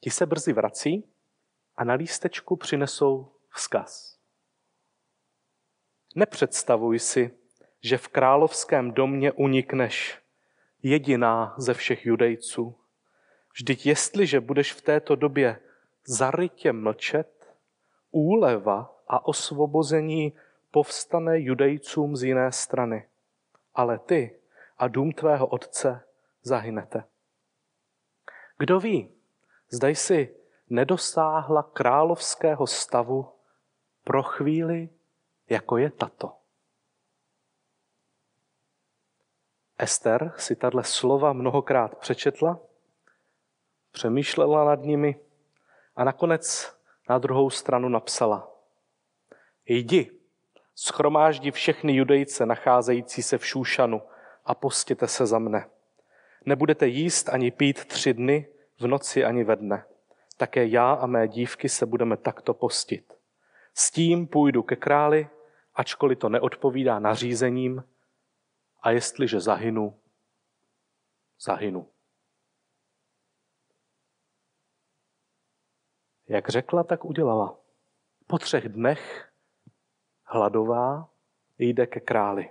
Ti 0.00 0.10
se 0.10 0.26
brzy 0.26 0.52
vrací 0.52 1.04
a 1.76 1.84
na 1.84 1.94
lístečku 1.94 2.56
přinesou 2.56 3.32
vzkaz. 3.48 4.18
Nepředstavuj 6.14 6.98
si, 6.98 7.30
že 7.80 7.98
v 7.98 8.08
královském 8.08 8.92
domě 8.92 9.32
unikneš 9.32 10.18
jediná 10.82 11.54
ze 11.58 11.74
všech 11.74 12.06
judejců 12.06 12.81
Vždyť 13.52 13.86
jestliže 13.86 14.40
budeš 14.40 14.72
v 14.72 14.80
této 14.80 15.16
době 15.16 15.60
zarytě 16.06 16.72
mlčet, 16.72 17.54
úleva 18.10 18.96
a 19.08 19.26
osvobození 19.26 20.32
povstane 20.70 21.40
judejcům 21.40 22.16
z 22.16 22.22
jiné 22.22 22.52
strany. 22.52 23.08
Ale 23.74 23.98
ty 23.98 24.40
a 24.78 24.88
dům 24.88 25.12
tvého 25.12 25.46
otce 25.46 26.04
zahynete. 26.42 27.04
Kdo 28.58 28.80
ví, 28.80 29.14
zdaj 29.68 29.94
si 29.94 30.36
nedosáhla 30.70 31.62
královského 31.62 32.66
stavu 32.66 33.32
pro 34.04 34.22
chvíli, 34.22 34.88
jako 35.48 35.76
je 35.76 35.90
tato. 35.90 36.36
Ester 39.78 40.32
si 40.36 40.56
tahle 40.56 40.84
slova 40.84 41.32
mnohokrát 41.32 41.98
přečetla 41.98 42.60
přemýšlela 43.92 44.64
nad 44.64 44.80
nimi 44.82 45.16
a 45.96 46.04
nakonec 46.04 46.76
na 47.08 47.18
druhou 47.18 47.50
stranu 47.50 47.88
napsala. 47.88 48.50
Jdi, 49.66 50.10
schromáždí 50.74 51.50
všechny 51.50 51.96
judejce 51.96 52.46
nacházející 52.46 53.22
se 53.22 53.38
v 53.38 53.46
Šúšanu 53.46 54.02
a 54.44 54.54
postěte 54.54 55.08
se 55.08 55.26
za 55.26 55.38
mne. 55.38 55.70
Nebudete 56.44 56.86
jíst 56.86 57.28
ani 57.28 57.50
pít 57.50 57.84
tři 57.84 58.14
dny, 58.14 58.48
v 58.80 58.86
noci 58.86 59.24
ani 59.24 59.44
ve 59.44 59.56
dne. 59.56 59.84
Také 60.36 60.66
já 60.66 60.92
a 60.92 61.06
mé 61.06 61.28
dívky 61.28 61.68
se 61.68 61.86
budeme 61.86 62.16
takto 62.16 62.54
postit. 62.54 63.14
S 63.74 63.90
tím 63.90 64.26
půjdu 64.26 64.62
ke 64.62 64.76
králi, 64.76 65.28
ačkoliv 65.74 66.18
to 66.18 66.28
neodpovídá 66.28 66.98
nařízením, 66.98 67.84
a 68.82 68.90
jestliže 68.90 69.40
zahynu, 69.40 69.98
zahynu. 71.40 71.91
Jak 76.32 76.48
řekla, 76.48 76.84
tak 76.84 77.04
udělala. 77.04 77.56
Po 78.26 78.38
třech 78.38 78.68
dnech 78.68 79.28
hladová 80.24 81.08
jde 81.58 81.86
ke 81.86 82.00
králi. 82.00 82.50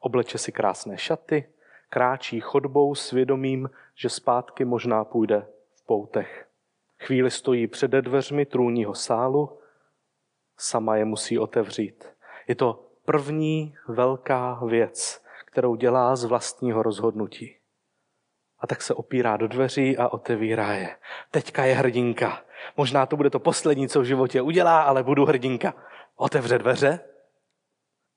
Obleče 0.00 0.38
si 0.38 0.52
krásné 0.52 0.98
šaty, 0.98 1.48
kráčí 1.88 2.40
chodbou 2.40 2.94
svědomím, 2.94 3.70
že 3.94 4.08
zpátky 4.08 4.64
možná 4.64 5.04
půjde 5.04 5.46
v 5.74 5.86
poutech. 5.86 6.48
Chvíli 6.98 7.30
stojí 7.30 7.66
před 7.66 7.90
dveřmi 7.90 8.46
trůního 8.46 8.94
sálu, 8.94 9.58
sama 10.58 10.96
je 10.96 11.04
musí 11.04 11.38
otevřít. 11.38 12.08
Je 12.48 12.54
to 12.54 12.90
první 13.04 13.76
velká 13.88 14.54
věc, 14.64 15.24
kterou 15.46 15.74
dělá 15.74 16.16
z 16.16 16.24
vlastního 16.24 16.82
rozhodnutí. 16.82 17.56
A 18.64 18.66
tak 18.66 18.82
se 18.82 18.94
opírá 18.94 19.36
do 19.36 19.48
dveří 19.48 19.98
a 19.98 20.08
otevírá 20.08 20.72
je. 20.72 20.96
Teďka 21.30 21.64
je 21.64 21.74
hrdinka. 21.74 22.42
Možná 22.76 23.06
to 23.06 23.16
bude 23.16 23.30
to 23.30 23.38
poslední, 23.38 23.88
co 23.88 24.00
v 24.00 24.04
životě 24.04 24.42
udělá, 24.42 24.82
ale 24.82 25.02
budu 25.02 25.24
hrdinka. 25.24 25.74
Otevře 26.16 26.58
dveře, 26.58 27.00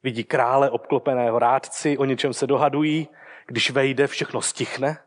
vidí 0.03 0.23
krále 0.23 0.69
obklopeného 0.69 1.39
rádci, 1.39 1.97
o 1.97 2.05
něčem 2.05 2.33
se 2.33 2.47
dohadují, 2.47 3.07
když 3.47 3.71
vejde, 3.71 4.07
všechno 4.07 4.41
stichne, 4.41 4.97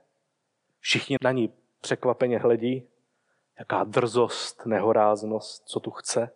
všichni 0.81 1.17
na 1.23 1.33
ní 1.33 1.53
překvapeně 1.81 2.39
hledí, 2.39 2.89
jaká 3.59 3.85
drzost, 3.85 4.67
nehoráznost, 4.67 5.65
co 5.65 5.81
tu 5.81 5.91
chce. 5.91 6.31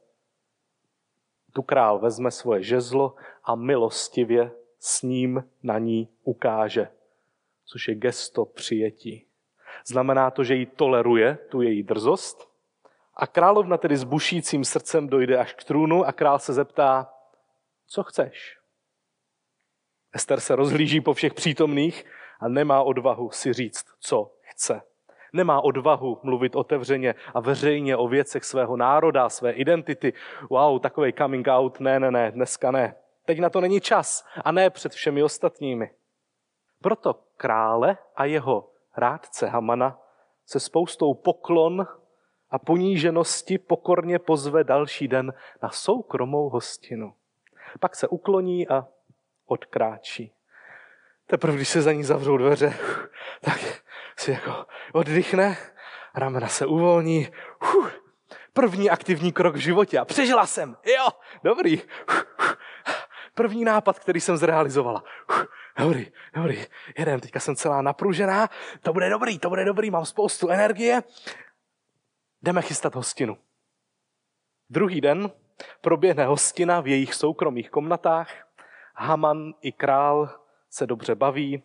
Tu 1.53 1.63
král 1.63 1.99
vezme 1.99 2.31
svoje 2.31 2.63
žezlo 2.63 3.15
a 3.45 3.55
milostivě 3.55 4.53
s 4.79 5.03
ním 5.03 5.45
na 5.63 5.79
ní 5.79 6.09
ukáže, 6.23 6.89
což 7.65 7.89
je 7.89 7.95
gesto 7.95 8.45
přijetí. 8.45 9.27
Znamená 9.87 10.31
to, 10.31 10.45
že 10.45 10.55
ji 10.55 10.67
toleruje, 10.67 11.39
tu 11.49 11.63
její 11.63 11.83
drzost. 11.83 12.49
A 13.17 13.27
královna 13.27 13.77
tedy 13.77 13.97
s 13.97 14.05
bušícím 14.05 14.65
srdcem 14.65 15.09
dojde 15.09 15.39
až 15.39 15.53
k 15.53 15.65
trůnu 15.65 16.05
a 16.05 16.13
král 16.13 16.39
se 16.39 16.53
zeptá, 16.53 17.11
co 17.87 18.03
chceš? 18.03 18.59
Ester 20.13 20.41
se 20.41 20.57
rozhlíží 20.57 21.01
po 21.01 21.15
všech 21.15 21.35
přítomných 21.35 22.05
a 22.41 22.49
nemá 22.49 22.83
odvahu 22.83 23.31
si 23.31 23.53
říct, 23.53 23.85
co 24.01 24.33
chce. 24.41 24.83
Nemá 25.33 25.61
odvahu 25.61 26.21
mluvit 26.23 26.57
otevřeně 26.57 27.15
a 27.35 27.41
veřejně 27.41 27.97
o 27.97 28.09
věcech 28.09 28.45
svého 28.45 28.77
národa, 28.77 29.29
své 29.29 29.53
identity. 29.53 30.13
Wow, 30.51 30.81
takový 30.81 31.13
coming 31.13 31.47
out, 31.49 31.81
ne, 31.81 32.01
ne, 32.01 32.11
ne, 32.11 32.31
dneska 32.31 32.71
ne. 32.71 32.95
Teď 33.25 33.39
na 33.39 33.51
to 33.51 33.61
není 33.61 33.81
čas 33.81 34.27
a 34.45 34.53
ne 34.53 34.71
před 34.71 34.93
všemi 34.93 35.23
ostatními. 35.23 35.91
Proto 36.85 37.15
krále 37.37 37.99
a 38.17 38.25
jeho 38.25 38.71
rádce 38.97 39.47
Hamana 39.47 39.99
se 40.47 40.61
spoustou 40.61 41.15
poklon 41.15 41.87
a 42.51 42.59
poníženosti 42.59 43.59
pokorně 43.59 44.19
pozve 44.19 44.65
další 44.65 45.09
den 45.09 45.35
na 45.63 45.71
soukromou 45.71 46.49
hostinu. 46.49 47.15
Pak 47.81 47.97
se 47.97 48.09
ukloní 48.09 48.69
a 48.69 48.87
odkráčí. 49.47 50.33
Teprve, 51.27 51.57
když 51.57 51.69
se 51.69 51.83
za 51.83 51.93
ní 51.93 52.05
zavřou 52.05 52.37
dveře, 52.37 52.75
tak 53.41 53.83
si 54.17 54.31
jako 54.31 54.67
oddychne, 54.93 55.57
ramena 56.15 56.49
se 56.49 56.67
uvolní. 56.67 57.29
První 58.53 58.91
aktivní 58.91 59.33
krok 59.33 59.55
v 59.55 59.59
životě 59.59 59.99
a 59.99 60.05
přežila 60.05 60.47
jsem. 60.47 60.77
Jo, 60.97 61.09
dobrý. 61.45 61.83
První 63.35 63.65
nápad, 63.65 63.99
který 63.99 64.21
jsem 64.21 64.37
zrealizovala. 64.37 65.05
Dobrý, 65.79 66.07
dobrý, 66.35 66.67
jedem, 66.99 67.21
teďka 67.21 67.41
jsem 67.41 67.57
celá 67.57 67.83
napružená, 67.83 68.49
to 68.83 68.93
bude 68.93 69.11
dobrý, 69.11 69.39
to 69.39 69.49
bude 69.49 69.65
dobrý, 69.65 69.91
mám 69.91 70.05
spoustu 70.07 70.49
energie. 70.49 71.03
Jdeme 72.43 72.63
chystat 72.63 72.95
hostinu. 72.95 73.39
Druhý 74.71 75.01
den 75.01 75.31
proběhne 75.81 76.27
hostina 76.27 76.81
v 76.81 76.87
jejich 76.87 77.15
soukromých 77.15 77.71
komnatách. 77.71 78.49
Haman 78.95 79.55
i 79.61 79.73
král 79.73 80.41
se 80.71 80.87
dobře 80.87 81.15
baví. 81.15 81.63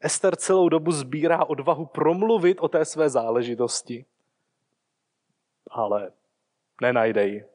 Ester 0.00 0.36
celou 0.36 0.68
dobu 0.68 0.92
sbírá 0.92 1.44
odvahu 1.44 1.86
promluvit 1.86 2.60
o 2.60 2.68
té 2.68 2.84
své 2.84 3.08
záležitosti. 3.08 4.04
Ale 5.70 6.12
nenajde 6.80 7.26
ji. 7.26 7.53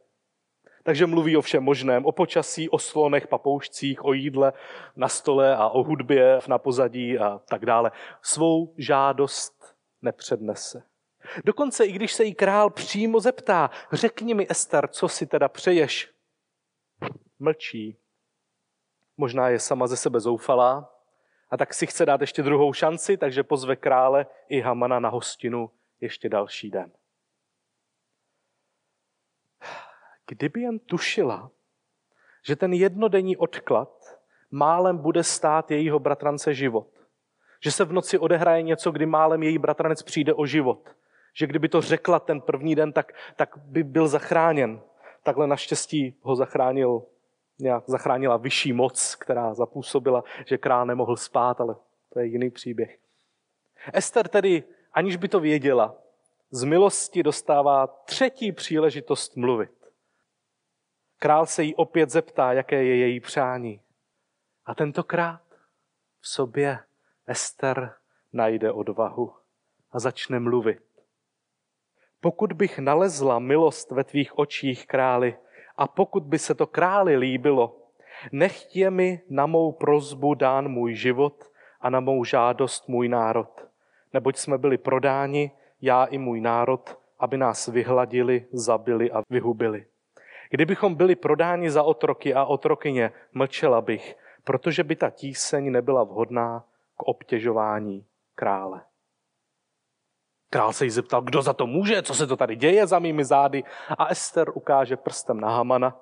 Takže 0.90 1.06
mluví 1.06 1.38
o 1.38 1.42
všem 1.42 1.64
možném, 1.64 2.06
o 2.06 2.12
počasí, 2.12 2.70
o 2.70 2.80
slonech, 2.80 3.28
papoušcích, 3.28 4.06
o 4.06 4.14
jídle 4.14 4.54
na 4.96 5.08
stole 5.08 5.56
a 5.56 5.70
o 5.70 5.84
hudbě 5.84 6.40
na 6.48 6.58
pozadí 6.58 7.20
a 7.20 7.40
tak 7.40 7.66
dále. 7.66 7.92
Svou 8.22 8.74
žádost 8.78 9.76
nepřednese. 10.02 10.84
Dokonce 11.46 11.86
i 11.86 11.92
když 11.92 12.14
se 12.14 12.24
jí 12.24 12.34
král 12.34 12.70
přímo 12.70 13.20
zeptá, 13.20 13.70
řekni 13.92 14.34
mi, 14.34 14.48
Ester, 14.50 14.88
co 14.88 15.08
si 15.08 15.28
teda 15.28 15.50
přeješ, 15.50 16.12
mlčí. 17.40 17.98
Možná 19.18 19.50
je 19.50 19.60
sama 19.60 19.88
ze 19.88 19.98
sebe 19.98 20.20
zoufalá 20.20 20.94
a 21.50 21.58
tak 21.58 21.74
si 21.74 21.88
chce 21.88 22.06
dát 22.06 22.22
ještě 22.22 22.44
druhou 22.44 22.74
šanci, 22.74 23.18
takže 23.18 23.44
pozve 23.44 23.76
krále 23.76 24.26
i 24.48 24.62
Hamana 24.62 25.00
na 25.00 25.10
hostinu 25.10 25.72
ještě 26.02 26.30
další 26.30 26.70
den. 26.70 26.92
Kdyby 30.30 30.62
jen 30.62 30.80
tušila, 30.80 31.52
že 32.46 32.56
ten 32.56 32.74
jednodenní 32.74 33.38
odklad 33.38 34.20
málem 34.52 34.98
bude 34.98 35.24
stát 35.24 35.72
jejího 35.72 36.00
bratrance 36.00 36.54
život. 36.54 36.88
Že 37.64 37.72
se 37.72 37.86
v 37.86 37.94
noci 37.94 38.20
odehraje 38.20 38.62
něco, 38.62 38.92
kdy 38.92 39.06
málem 39.06 39.44
její 39.44 39.58
bratranec 39.58 40.04
přijde 40.04 40.34
o 40.34 40.46
život. 40.46 40.96
Že 41.34 41.48
kdyby 41.48 41.70
to 41.70 41.82
řekla 41.82 42.20
ten 42.20 42.42
první 42.42 42.76
den, 42.76 42.94
tak, 42.94 43.14
tak 43.36 43.58
by 43.58 43.84
byl 43.84 44.08
zachráněn. 44.08 44.82
Takhle 45.24 45.48
naštěstí 45.48 46.18
ho 46.22 46.36
zachránil, 46.36 47.04
nějak 47.60 47.84
zachránila 47.88 48.38
vyšší 48.38 48.74
moc, 48.74 49.16
která 49.16 49.54
zapůsobila, 49.54 50.24
že 50.46 50.58
král 50.58 50.86
nemohl 50.86 51.18
spát, 51.18 51.62
ale 51.62 51.76
to 52.14 52.20
je 52.20 52.26
jiný 52.26 52.50
příběh. 52.50 52.98
Ester 53.94 54.28
tedy, 54.28 54.64
aniž 54.94 55.16
by 55.16 55.28
to 55.28 55.40
věděla, 55.40 55.96
z 56.52 56.64
milosti 56.64 57.24
dostává 57.24 57.88
třetí 57.88 58.52
příležitost 58.52 59.36
mluvit. 59.38 59.79
Král 61.20 61.46
se 61.46 61.64
jí 61.64 61.76
opět 61.76 62.10
zeptá, 62.10 62.54
jaké 62.54 62.84
je 62.84 62.98
její 62.98 63.20
přání. 63.20 63.82
A 64.66 64.76
tentokrát 64.76 65.42
v 66.20 66.28
sobě 66.28 66.80
Ester 67.28 67.94
najde 68.34 68.72
odvahu 68.72 69.34
a 69.92 70.00
začne 70.00 70.40
mluvit. 70.40 70.84
Pokud 72.22 72.54
bych 72.54 72.80
nalezla 72.80 73.40
milost 73.40 73.92
ve 73.92 74.04
tvých 74.04 74.38
očích, 74.38 74.88
králi, 74.88 75.38
a 75.78 75.88
pokud 75.88 76.24
by 76.24 76.40
se 76.40 76.56
to 76.56 76.68
králi 76.68 77.16
líbilo, 77.16 77.78
nechť 78.32 78.76
je 78.76 78.92
mi 78.92 79.22
na 79.30 79.46
mou 79.46 79.72
prozbu 79.72 80.34
dán 80.34 80.68
můj 80.68 80.96
život 80.96 81.52
a 81.82 81.90
na 81.90 82.00
mou 82.00 82.24
žádost 82.24 82.88
můj 82.88 83.10
národ. 83.10 83.68
Neboť 84.14 84.38
jsme 84.38 84.58
byli 84.58 84.78
prodáni, 84.78 85.52
já 85.82 86.06
i 86.06 86.18
můj 86.18 86.42
národ, 86.42 87.00
aby 87.20 87.38
nás 87.38 87.68
vyhladili, 87.68 88.46
zabili 88.52 89.12
a 89.12 89.24
vyhubili. 89.30 89.86
Kdybychom 90.50 90.96
byli 90.96 91.16
prodáni 91.16 91.72
za 91.72 91.84
otroky 91.84 92.34
a 92.34 92.46
otrokyně, 92.46 93.12
mlčela 93.34 93.82
bych, 93.82 94.16
protože 94.44 94.84
by 94.84 94.96
ta 94.96 95.10
tíseň 95.10 95.72
nebyla 95.72 96.04
vhodná 96.04 96.66
k 96.98 97.04
obtěžování 97.04 98.06
krále. 98.36 98.82
Král 100.50 100.74
se 100.74 100.86
jí 100.86 100.92
zeptal, 100.92 101.22
kdo 101.22 101.42
za 101.42 101.54
to 101.54 101.68
může, 101.68 102.02
co 102.02 102.16
se 102.16 102.28
to 102.28 102.38
tady 102.38 102.56
děje 102.56 102.88
za 102.88 103.00
mými 103.00 103.26
zády. 103.26 103.64
A 103.98 104.08
Ester 104.08 104.50
ukáže 104.54 104.98
prstem 104.98 105.40
na 105.40 105.50
Hamana 105.50 106.02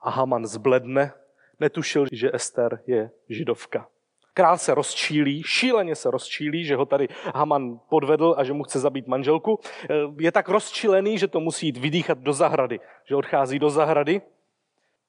a 0.00 0.10
Haman 0.10 0.46
zbledne, 0.46 1.12
netušil, 1.60 2.06
že 2.12 2.30
Ester 2.34 2.82
je 2.86 3.10
židovka. 3.28 3.88
Král 4.36 4.58
se 4.58 4.74
rozčílí, 4.74 5.42
šíleně 5.42 5.96
se 5.96 6.10
rozčílí, 6.10 6.64
že 6.64 6.76
ho 6.76 6.86
tady 6.86 7.08
Haman 7.34 7.80
podvedl 7.88 8.34
a 8.38 8.44
že 8.44 8.52
mu 8.52 8.62
chce 8.62 8.78
zabít 8.78 9.06
manželku. 9.06 9.60
Eh, 9.64 9.94
je 10.18 10.32
tak 10.32 10.48
rozčilený, 10.48 11.18
že 11.18 11.28
to 11.28 11.40
musí 11.40 11.66
jít 11.66 11.76
vydýchat 11.76 12.18
do 12.18 12.32
zahrady. 12.32 12.80
Že 13.04 13.16
odchází 13.16 13.58
do 13.58 13.70
zahrady, 13.70 14.22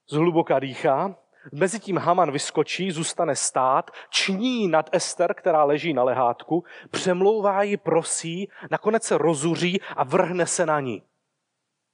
zhluboka 0.10 0.60
dýchá. 0.60 1.16
Mezitím 1.52 1.98
Haman 1.98 2.32
vyskočí, 2.32 2.92
zůstane 2.92 3.36
stát, 3.36 3.92
ční 4.10 4.68
nad 4.68 4.90
Ester, 4.92 5.34
která 5.34 5.63
leží 5.63 5.94
na 5.94 6.04
lehátku, 6.04 6.63
přemlouvá 6.92 7.63
ji, 7.63 7.78
prosí, 7.78 8.50
nakonec 8.72 9.04
se 9.04 9.18
rozuří 9.18 9.82
a 9.82 10.04
vrhne 10.04 10.46
se 10.46 10.66
na 10.66 10.80
ní. 10.80 11.04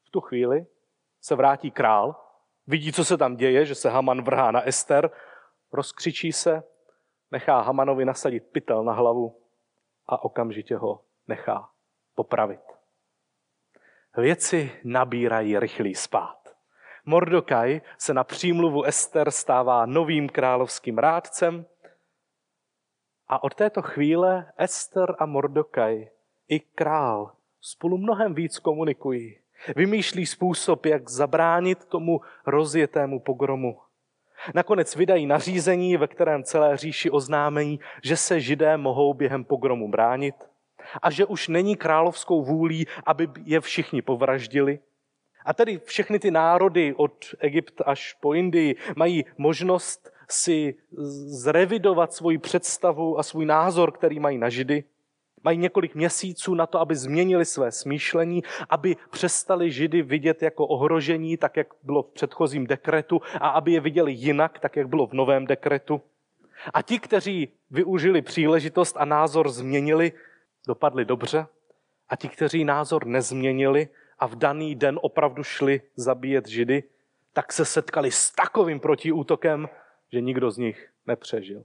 V 0.08 0.10
tu 0.12 0.22
chvíli 0.22 0.65
se 1.22 1.36
vrátí 1.36 1.72
král 1.72 2.15
vidí, 2.67 2.93
co 2.93 3.06
se 3.06 3.17
tam 3.17 3.36
děje, 3.36 3.65
že 3.65 3.76
se 3.76 3.89
Haman 3.89 4.22
vrhá 4.22 4.52
na 4.52 4.62
Ester, 4.62 5.10
rozkřičí 5.72 6.32
se, 6.32 6.63
nechá 7.34 7.62
Hamanovi 7.62 8.06
nasadit 8.06 8.43
pytel 8.52 8.84
na 8.84 8.93
hlavu 8.93 9.41
a 10.08 10.24
okamžitě 10.24 10.76
ho 10.76 11.02
nechá 11.28 11.69
popravit. 12.15 12.62
Věci 14.17 14.72
nabírají 14.84 15.60
rychlý 15.60 15.96
spát. 15.96 16.38
Mordokaj 17.06 17.82
se 17.98 18.13
na 18.13 18.24
přímluvu 18.24 18.84
Ester 18.84 19.32
stává 19.32 19.86
novým 19.86 20.30
královským 20.30 20.98
rádcem 20.98 21.65
a 23.28 23.43
od 23.43 23.56
této 23.56 23.82
chvíle 23.82 24.54
Ester 24.58 25.15
a 25.19 25.26
Mordokaj 25.26 26.10
i 26.48 26.60
král 26.60 27.36
spolu 27.62 27.98
mnohem 27.98 28.34
víc 28.34 28.60
komunikují. 28.60 29.39
Vymýšlí 29.76 30.26
způsob, 30.26 30.86
jak 30.86 31.10
zabránit 31.10 31.86
tomu 31.86 32.22
rozjetému 32.46 33.19
pogromu. 33.19 33.82
Nakonec 34.53 34.95
vydají 34.95 35.25
nařízení, 35.25 35.97
ve 35.97 36.08
kterém 36.08 36.43
celé 36.43 36.77
říši 36.77 37.10
oznámení, 37.10 37.79
že 38.03 38.17
se 38.17 38.39
židé 38.39 38.77
mohou 38.77 39.13
během 39.13 39.43
pogromu 39.43 39.89
bránit 39.89 40.36
a 41.01 41.12
že 41.12 41.25
už 41.25 41.47
není 41.47 41.75
královskou 41.75 42.43
vůlí, 42.43 42.88
aby 43.06 43.27
je 43.45 43.62
všichni 43.62 44.01
povraždili. 44.01 44.79
A 45.45 45.53
tedy 45.53 45.79
všechny 45.86 46.19
ty 46.19 46.32
národy 46.32 46.93
od 46.97 47.25
Egypta 47.39 47.84
až 47.84 48.13
po 48.13 48.34
Indii 48.34 48.75
mají 48.95 49.25
možnost 49.38 50.13
si 50.29 50.75
zrevidovat 51.25 52.13
svoji 52.13 52.38
představu 52.38 53.19
a 53.19 53.23
svůj 53.23 53.45
názor, 53.45 53.91
který 53.91 54.19
mají 54.19 54.38
na 54.38 54.49
Židy. 54.49 54.84
Mají 55.43 55.58
několik 55.58 55.95
měsíců 55.95 56.56
na 56.56 56.67
to, 56.67 56.79
aby 56.79 56.95
změnili 56.95 57.45
své 57.45 57.71
smýšlení, 57.71 58.43
aby 58.69 58.95
přestali 59.10 59.71
Židy 59.71 60.01
vidět 60.01 60.41
jako 60.41 60.67
ohrožení, 60.67 61.38
tak 61.38 61.58
jak 61.58 61.67
bylo 61.84 62.03
v 62.03 62.12
předchozím 62.12 62.67
dekretu, 62.67 63.21
a 63.34 63.49
aby 63.49 63.71
je 63.71 63.79
viděli 63.79 64.12
jinak, 64.12 64.60
tak 64.60 64.75
jak 64.75 64.88
bylo 64.88 65.08
v 65.08 65.13
novém 65.13 65.47
dekretu. 65.47 66.01
A 66.73 66.82
ti, 66.82 66.99
kteří 66.99 67.53
využili 67.71 68.21
příležitost 68.21 68.95
a 68.99 69.06
názor 69.06 69.49
změnili, 69.49 70.12
dopadli 70.67 71.06
dobře. 71.06 71.45
A 72.10 72.15
ti, 72.15 72.29
kteří 72.29 72.65
názor 72.65 73.06
nezměnili 73.06 73.88
a 74.19 74.27
v 74.27 74.36
daný 74.36 74.75
den 74.75 74.99
opravdu 75.01 75.43
šli 75.43 75.82
zabíjet 75.95 76.47
Židy, 76.47 76.84
tak 77.34 77.53
se 77.53 77.65
setkali 77.65 78.12
s 78.12 78.32
takovým 78.32 78.79
protiútokem, 78.79 79.69
že 80.12 80.21
nikdo 80.21 80.51
z 80.51 80.58
nich 80.58 80.89
nepřežil. 81.08 81.63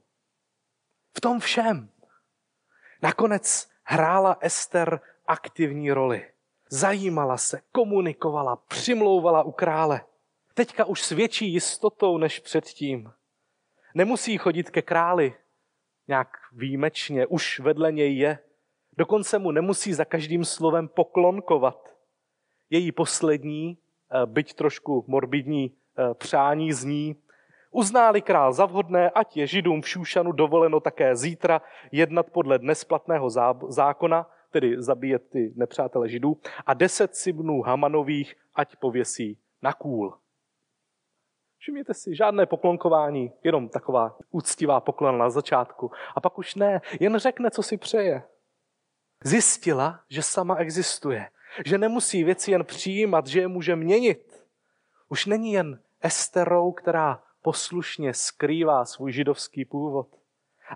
V 1.16 1.20
tom 1.20 1.40
všem 1.40 1.88
nakonec 3.02 3.68
hrála 3.82 4.36
Ester 4.40 5.00
aktivní 5.26 5.92
roli. 5.92 6.26
Zajímala 6.70 7.36
se, 7.36 7.60
komunikovala, 7.72 8.56
přimlouvala 8.56 9.42
u 9.42 9.52
krále. 9.52 10.00
Teďka 10.54 10.84
už 10.84 11.02
s 11.02 11.10
větší 11.10 11.52
jistotou 11.52 12.18
než 12.18 12.38
předtím. 12.38 13.12
Nemusí 13.94 14.38
chodit 14.38 14.70
ke 14.70 14.82
králi 14.82 15.34
nějak 16.08 16.28
výjimečně, 16.52 17.26
už 17.26 17.60
vedle 17.60 17.92
něj 17.92 18.16
je. 18.16 18.38
Dokonce 18.96 19.38
mu 19.38 19.50
nemusí 19.50 19.94
za 19.94 20.04
každým 20.04 20.44
slovem 20.44 20.88
poklonkovat. 20.88 21.96
Její 22.70 22.92
poslední, 22.92 23.78
eh, 23.78 24.26
byť 24.26 24.54
trošku 24.54 25.04
morbidní 25.06 25.72
eh, 25.98 26.14
přání 26.14 26.72
zní, 26.72 27.16
Uználi 27.70 28.22
král 28.22 28.52
za 28.52 28.66
vhodné, 28.66 29.10
ať 29.10 29.36
je 29.36 29.46
židům 29.46 29.82
v 29.82 29.88
Šúšanu 29.88 30.32
dovoleno 30.32 30.80
také 30.80 31.16
zítra 31.16 31.62
jednat 31.92 32.30
podle 32.30 32.58
dnes 32.58 32.84
platného 32.84 33.30
zákona, 33.68 34.30
tedy 34.50 34.82
zabíjet 34.82 35.30
ty 35.30 35.52
nepřátele 35.56 36.08
židů, 36.08 36.36
a 36.66 36.74
deset 36.74 37.16
sibnů 37.16 37.62
Hamanových 37.62 38.34
ať 38.54 38.76
pověsí 38.76 39.38
na 39.62 39.72
kůl. 39.72 40.18
Všimněte 41.58 41.94
si, 41.94 42.16
žádné 42.16 42.46
poklonkování, 42.46 43.32
jenom 43.44 43.68
taková 43.68 44.18
úctivá 44.30 44.80
poklona 44.80 45.18
na 45.18 45.30
začátku. 45.30 45.90
A 46.14 46.20
pak 46.20 46.38
už 46.38 46.54
ne, 46.54 46.80
jen 47.00 47.18
řekne, 47.18 47.50
co 47.50 47.62
si 47.62 47.76
přeje. 47.76 48.22
Zjistila, 49.24 50.00
že 50.08 50.22
sama 50.22 50.56
existuje, 50.56 51.30
že 51.66 51.78
nemusí 51.78 52.24
věci 52.24 52.50
jen 52.50 52.64
přijímat, 52.64 53.26
že 53.26 53.40
je 53.40 53.48
může 53.48 53.76
měnit. 53.76 54.46
Už 55.08 55.26
není 55.26 55.52
jen 55.52 55.80
Esterou, 56.00 56.72
která 56.72 57.22
poslušně 57.48 58.14
skrývá 58.14 58.84
svůj 58.84 59.12
židovský 59.12 59.64
původ. 59.64 60.08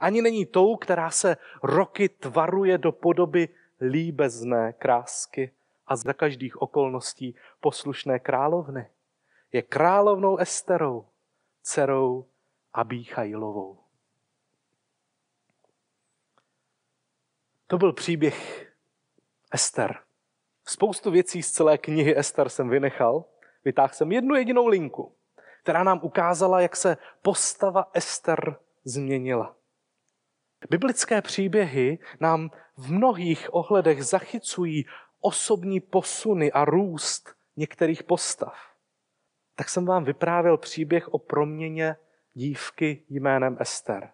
Ani 0.01 0.23
není 0.23 0.47
tou, 0.47 0.77
která 0.77 1.11
se 1.11 1.37
roky 1.63 2.09
tvaruje 2.09 2.79
do 2.79 2.93
podoby 2.93 3.49
líbezné 3.81 4.73
krásky 4.73 5.53
a 5.87 5.97
za 5.97 6.13
každých 6.13 6.63
okolností 6.63 7.35
poslušné 7.61 8.19
královny. 8.19 8.91
Je 9.53 9.63
královnou 9.63 10.37
Esterou, 10.37 11.07
dcerou 11.63 12.27
Abíchajlovou. 12.73 13.79
To 17.67 17.79
byl 17.79 17.93
příběh 17.93 18.69
Ester. 19.51 19.99
Spoustu 20.65 21.11
věcí 21.11 21.43
z 21.43 21.51
celé 21.51 21.79
knihy 21.79 22.19
Ester 22.19 22.49
jsem 22.49 22.69
vynechal. 22.69 23.25
Vytáhl 23.65 23.95
jsem 23.95 24.13
jednu 24.13 24.35
jedinou 24.35 24.67
linku 24.67 25.13
která 25.63 25.85
nám 25.85 26.01
ukázala, 26.03 26.61
jak 26.61 26.77
se 26.77 26.97
postava 27.23 27.91
Ester 27.93 28.57
změnila. 28.85 29.57
Biblické 30.71 31.23
příběhy 31.23 31.99
nám 32.21 32.51
v 32.77 32.93
mnohých 32.93 33.55
ohledech 33.55 34.05
zachycují 34.05 34.87
osobní 35.21 35.81
posuny 35.81 36.53
a 36.53 36.65
růst 36.65 37.35
některých 37.57 38.03
postav. 38.03 38.55
Tak 39.57 39.69
jsem 39.69 39.87
vám 39.87 40.05
vyprávěl 40.05 40.57
příběh 40.57 41.15
o 41.15 41.19
proměně 41.19 41.97
dívky 42.35 43.05
jménem 43.09 43.57
Ester. 43.61 44.11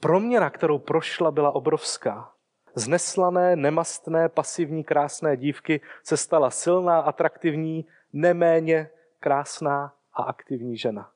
Proměna, 0.00 0.50
kterou 0.50 0.78
prošla, 0.78 1.30
byla 1.30 1.54
obrovská. 1.54 2.32
Z 2.74 2.88
neslané, 2.88 3.56
nemastné, 3.56 4.28
pasivní, 4.28 4.84
krásné 4.84 5.36
dívky 5.36 5.80
se 6.04 6.16
stala 6.16 6.50
silná, 6.50 7.00
atraktivní, 7.00 7.86
neméně 8.12 8.90
krásná 9.20 9.94
a 10.14 10.22
aktivní 10.22 10.76
žena. 10.76 11.12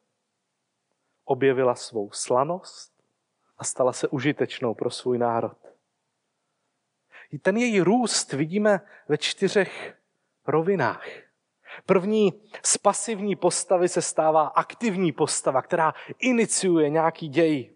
Objevila 1.25 1.75
svou 1.75 2.11
slanost 2.11 2.93
a 3.59 3.65
stala 3.65 3.93
se 3.93 4.09
užitečnou 4.09 4.75
pro 4.75 4.91
svůj 4.91 5.19
národ. 5.19 5.57
Ten 7.43 7.57
její 7.57 7.81
růst 7.81 8.33
vidíme 8.33 8.81
ve 9.09 9.19
čtyřech 9.19 9.97
rovinách. 10.47 11.07
První 11.87 12.43
z 12.65 12.79
pasivní 12.79 13.37
postavy 13.37 13.89
se 13.89 14.03
stává 14.03 14.47
aktivní 14.47 15.13
postava, 15.13 15.63
která 15.63 15.95
iniciuje 16.19 16.91
nějaký 16.91 17.29
děj. 17.29 17.73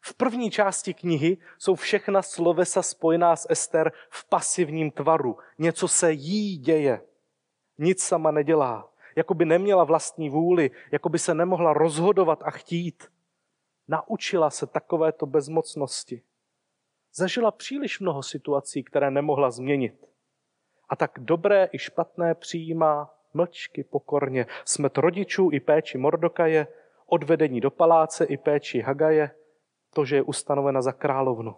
V 0.00 0.14
první 0.14 0.50
části 0.50 0.94
knihy 0.94 1.38
jsou 1.58 1.74
všechna 1.74 2.22
slovesa 2.22 2.82
spojená 2.82 3.36
s 3.36 3.50
Ester 3.50 3.92
v 4.10 4.28
pasivním 4.28 4.90
tvaru. 4.90 5.38
Něco 5.58 5.88
se 5.88 6.12
jí 6.12 6.58
děje. 6.58 7.02
Nic 7.78 8.02
sama 8.02 8.30
nedělá 8.30 8.92
jako 9.16 9.34
by 9.34 9.44
neměla 9.44 9.84
vlastní 9.84 10.30
vůli, 10.30 10.70
jako 10.92 11.08
by 11.08 11.18
se 11.18 11.34
nemohla 11.34 11.72
rozhodovat 11.72 12.42
a 12.42 12.50
chtít. 12.50 13.12
Naučila 13.88 14.50
se 14.50 14.66
takovéto 14.66 15.26
bezmocnosti. 15.26 16.22
Zažila 17.14 17.50
příliš 17.50 18.00
mnoho 18.00 18.22
situací, 18.22 18.84
které 18.84 19.10
nemohla 19.10 19.50
změnit. 19.50 20.06
A 20.88 20.96
tak 20.96 21.10
dobré 21.18 21.68
i 21.72 21.78
špatné 21.78 22.34
přijímá 22.34 23.14
mlčky 23.34 23.84
pokorně. 23.84 24.46
Smet 24.64 24.98
rodičů 24.98 25.50
i 25.52 25.60
péči 25.60 25.98
Mordokaje, 25.98 26.66
odvedení 27.06 27.60
do 27.60 27.70
paláce 27.70 28.24
i 28.24 28.36
péči 28.36 28.80
Hagaje, 28.80 29.30
to, 29.94 30.04
že 30.04 30.16
je 30.16 30.22
ustanovena 30.22 30.82
za 30.82 30.92
královnu. 30.92 31.56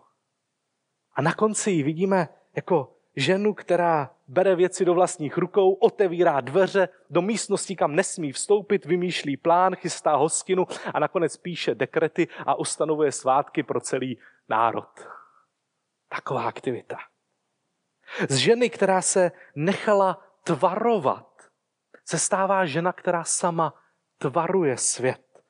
A 1.14 1.23
na 1.23 1.35
konci 1.35 1.71
ji 1.71 1.83
vidíme 1.83 2.29
jako 2.57 2.98
ženu, 3.20 3.54
která 3.54 4.11
bere 4.28 4.57
věci 4.57 4.85
do 4.85 4.94
vlastních 4.94 5.38
rukou, 5.38 5.72
otevírá 5.72 6.40
dveře 6.40 6.88
do 7.11 7.22
místnosti, 7.22 7.76
kam 7.76 7.94
nesmí 7.94 8.33
vstoupit, 8.33 8.85
vymýšlí 8.85 9.37
plán, 9.37 9.76
chystá 9.76 10.16
hostinu 10.16 10.66
a 10.94 10.98
nakonec 10.98 11.37
píše 11.37 11.74
dekrety 11.74 12.28
a 12.46 12.54
ustanovuje 12.54 13.12
svátky 13.12 13.62
pro 13.62 13.81
celý 13.81 14.18
národ. 14.48 14.88
Taková 16.09 16.48
aktivita. 16.48 16.98
Z 18.28 18.35
ženy, 18.35 18.70
která 18.70 19.02
se 19.02 19.33
nechala 19.54 20.22
tvarovat, 20.44 21.42
se 22.04 22.18
stává 22.18 22.66
žena, 22.66 22.92
která 22.92 23.24
sama 23.24 23.74
tvaruje 24.18 24.76
svět. 24.76 25.42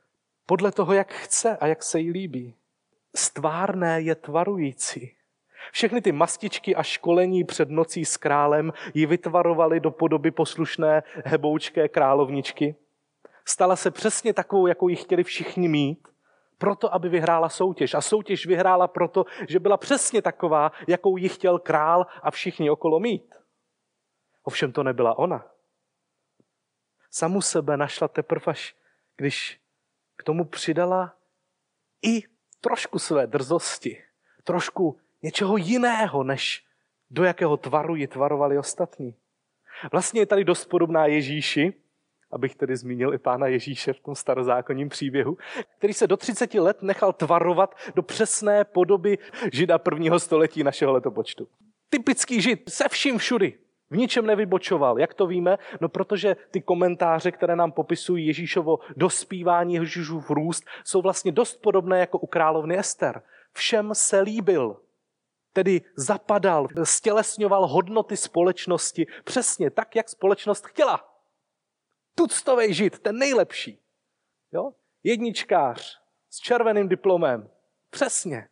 Podle 0.47 0.73
toho, 0.73 0.93
jak 0.93 1.13
chce 1.13 1.57
a 1.57 1.67
jak 1.67 1.83
se 1.83 2.01
jí 2.01 2.11
líbí. 2.11 2.55
Stvárné 3.17 4.01
je 4.01 4.15
tvarující. 4.15 5.18
Všechny 5.73 6.01
ty 6.01 6.13
mastičky 6.13 6.77
a 6.77 6.83
školení 6.83 7.45
před 7.45 7.71
nocí 7.71 8.05
s 8.05 8.17
králem 8.17 8.73
ji 8.95 9.07
vytvarovaly 9.07 9.81
do 9.81 9.91
podoby 9.91 10.31
poslušné 10.31 11.03
heboučké 11.25 11.89
královničky. 11.89 12.77
Stala 13.45 13.77
se 13.77 13.91
přesně 13.91 14.35
takovou, 14.35 14.67
jakou 14.67 14.89
ji 14.89 14.97
chtěli 14.97 15.25
všichni 15.25 15.69
mít, 15.69 16.09
proto, 16.59 16.95
aby 16.95 17.09
vyhrála 17.09 17.49
soutěž. 17.49 17.95
A 17.95 18.01
soutěž 18.01 18.47
vyhrála 18.47 18.89
proto, 18.89 19.25
že 19.49 19.61
byla 19.61 19.77
přesně 19.77 20.23
taková, 20.23 20.73
jakou 20.89 21.17
ji 21.17 21.29
chtěl 21.29 21.59
král 21.59 22.07
a 22.23 22.31
všichni 22.31 22.71
okolo 22.71 23.01
mít. 23.01 23.35
Ovšem 24.43 24.73
to 24.73 24.83
nebyla 24.83 25.19
ona. 25.19 25.47
Samu 27.11 27.43
sebe 27.43 27.77
našla 27.77 28.09
teprve 28.09 28.43
až, 28.47 28.77
když 29.17 29.61
k 30.17 30.23
tomu 30.23 30.45
přidala 30.45 31.17
i 32.03 32.23
trošku 32.61 32.99
své 32.99 33.27
drzosti, 33.27 34.03
trošku 34.45 35.01
něčeho 35.23 35.57
jiného, 35.57 36.25
než 36.25 36.65
do 37.11 37.25
jakého 37.25 37.57
tvaru 37.57 37.97
ji 37.97 38.07
tvarovali 38.07 38.59
ostatní. 38.59 39.15
Vlastně 39.93 40.21
je 40.21 40.27
tady 40.27 40.45
dost 40.45 40.65
podobná 40.65 41.07
Ježíši, 41.07 41.73
abych 42.31 42.55
tedy 42.55 42.77
zmínil 42.77 43.15
i 43.15 43.19
pána 43.19 43.47
Ježíše 43.47 43.93
v 43.93 44.01
tom 44.01 44.15
starozákonním 44.15 44.89
příběhu, 44.89 45.39
který 45.79 45.93
se 45.93 46.07
do 46.07 46.17
30 46.17 46.55
let 46.55 46.83
nechal 46.83 47.13
tvarovat 47.13 47.75
do 47.95 48.03
přesné 48.03 48.65
podoby 48.65 49.19
žida 49.53 49.79
prvního 49.79 50.19
století 50.19 50.63
našeho 50.63 50.93
letopočtu. 50.93 51.49
Typický 51.91 52.41
žid, 52.41 52.71
se 52.71 52.89
vším 52.89 53.19
všudy. 53.19 53.59
V 53.91 53.97
ničem 53.97 54.27
nevybočoval. 54.27 54.99
Jak 54.99 55.15
to 55.15 55.27
víme? 55.27 55.59
No 55.81 55.89
protože 55.89 56.37
ty 56.51 56.61
komentáře, 56.61 57.33
které 57.33 57.57
nám 57.57 57.73
popisují 57.73 58.27
Ježíšovo 58.27 58.79
dospívání, 58.97 59.75
Ježíšův 59.75 60.31
růst, 60.31 60.65
jsou 60.85 61.03
vlastně 61.03 61.33
dost 61.33 61.63
podobné 61.63 62.01
jako 62.01 62.19
u 62.19 62.27
královny 62.27 62.79
Ester. 62.79 63.23
Všem 63.53 63.91
se 63.93 64.21
líbil. 64.21 64.77
Tedy 65.59 65.81
zapadal, 65.97 66.69
stělesňoval 66.85 67.67
hodnoty 67.67 68.17
společnosti 68.17 69.07
přesně 69.25 69.71
tak, 69.71 69.97
jak 69.97 70.09
společnost 70.09 70.67
chtěla. 70.67 71.15
Tuctovej 72.15 72.75
žid, 72.75 72.99
ten 72.99 73.19
nejlepší. 73.19 73.79
Jo? 74.53 74.73
Jedničkář 75.03 76.01
s 76.31 76.39
červeným 76.39 76.89
diplomem. 76.89 77.51
Přesně. 77.91 78.49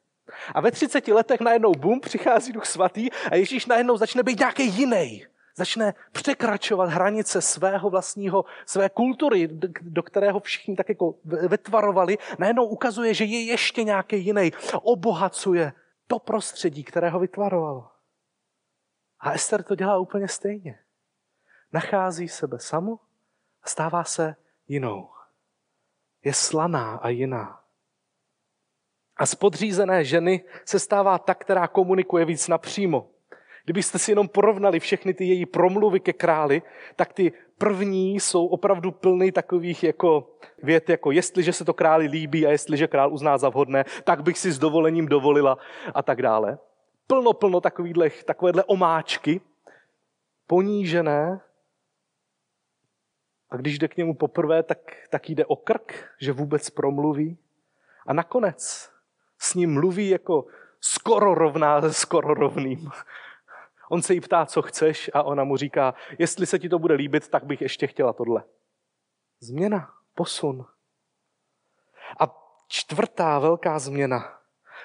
A 0.54 0.60
ve 0.60 0.70
30 0.70 1.08
letech 1.08 1.40
najednou 1.40 1.72
bum, 1.72 2.00
přichází 2.00 2.52
duch 2.52 2.66
svatý 2.66 3.10
a 3.30 3.34
Ježíš 3.36 3.66
najednou 3.66 3.96
začne 3.96 4.22
být 4.22 4.38
nějaký 4.38 4.66
jiný. 4.66 5.26
Začne 5.56 5.94
překračovat 6.12 6.90
hranice 6.90 7.42
svého 7.42 7.90
vlastního, 7.90 8.44
své 8.66 8.88
kultury, 8.88 9.48
do 9.80 10.02
kterého 10.02 10.40
všichni 10.40 10.76
tak 10.76 10.88
jako 10.88 11.14
vytvarovali. 11.24 12.18
Najednou 12.38 12.64
ukazuje, 12.64 13.14
že 13.14 13.24
je 13.24 13.44
ještě 13.44 13.84
nějaký 13.84 14.24
jiný. 14.24 14.52
Obohacuje 14.82 15.72
to 16.06 16.18
prostředí, 16.18 16.84
které 16.84 17.10
ho 17.10 17.18
vytvarovalo. 17.18 17.90
A 19.20 19.32
Ester 19.32 19.62
to 19.62 19.74
dělá 19.74 19.98
úplně 19.98 20.28
stejně. 20.28 20.78
Nachází 21.72 22.28
sebe 22.28 22.58
samu 22.58 23.00
a 23.62 23.68
stává 23.68 24.04
se 24.04 24.36
jinou. 24.68 25.10
Je 26.24 26.34
slaná 26.34 26.96
a 26.96 27.08
jiná. 27.08 27.60
A 29.16 29.26
z 29.26 29.34
podřízené 29.34 30.04
ženy 30.04 30.44
se 30.64 30.78
stává 30.78 31.18
ta, 31.18 31.34
která 31.34 31.68
komunikuje 31.68 32.24
víc 32.24 32.48
napřímo. 32.48 33.10
Kdybyste 33.64 33.98
si 33.98 34.10
jenom 34.10 34.28
porovnali 34.28 34.80
všechny 34.80 35.14
ty 35.14 35.24
její 35.24 35.46
promluvy 35.46 36.00
ke 36.00 36.12
králi, 36.12 36.62
tak 36.96 37.12
ty 37.12 37.32
první 37.58 38.20
jsou 38.20 38.46
opravdu 38.46 38.92
plný 38.92 39.32
takových 39.32 39.82
jako 39.84 40.36
vět, 40.62 40.88
jako 40.88 41.10
jestliže 41.10 41.52
se 41.52 41.64
to 41.64 41.74
králi 41.74 42.06
líbí 42.06 42.46
a 42.46 42.50
jestliže 42.50 42.86
král 42.86 43.12
uzná 43.12 43.38
za 43.38 43.48
vhodné, 43.48 43.84
tak 44.04 44.22
bych 44.22 44.38
si 44.38 44.52
s 44.52 44.58
dovolením 44.58 45.06
dovolila 45.06 45.58
a 45.94 46.02
tak 46.02 46.22
dále. 46.22 46.58
Plno, 47.06 47.32
plno 47.32 47.60
takovéhle 47.60 48.64
omáčky, 48.66 49.40
ponížené. 50.46 51.40
A 53.50 53.56
když 53.56 53.78
jde 53.78 53.88
k 53.88 53.96
němu 53.96 54.14
poprvé, 54.14 54.62
tak, 54.62 54.78
tak 55.10 55.30
jde 55.30 55.46
o 55.46 55.56
krk, 55.56 56.04
že 56.20 56.32
vůbec 56.32 56.70
promluví. 56.70 57.38
A 58.06 58.12
nakonec 58.12 58.90
s 59.38 59.54
ním 59.54 59.74
mluví 59.74 60.08
jako 60.08 60.46
skoro 60.80 61.34
rovná 61.34 61.92
skoro 61.92 62.34
rovným. 62.34 62.90
On 63.88 64.02
se 64.02 64.14
jí 64.14 64.20
ptá, 64.20 64.46
co 64.46 64.62
chceš 64.62 65.10
a 65.14 65.22
ona 65.22 65.44
mu 65.44 65.56
říká, 65.56 65.94
jestli 66.18 66.46
se 66.46 66.58
ti 66.58 66.68
to 66.68 66.78
bude 66.78 66.94
líbit, 66.94 67.28
tak 67.28 67.44
bych 67.44 67.60
ještě 67.60 67.86
chtěla 67.86 68.12
tohle. 68.12 68.44
Změna, 69.40 69.90
posun. 70.14 70.66
A 72.20 72.34
čtvrtá 72.68 73.38
velká 73.38 73.78
změna. 73.78 74.38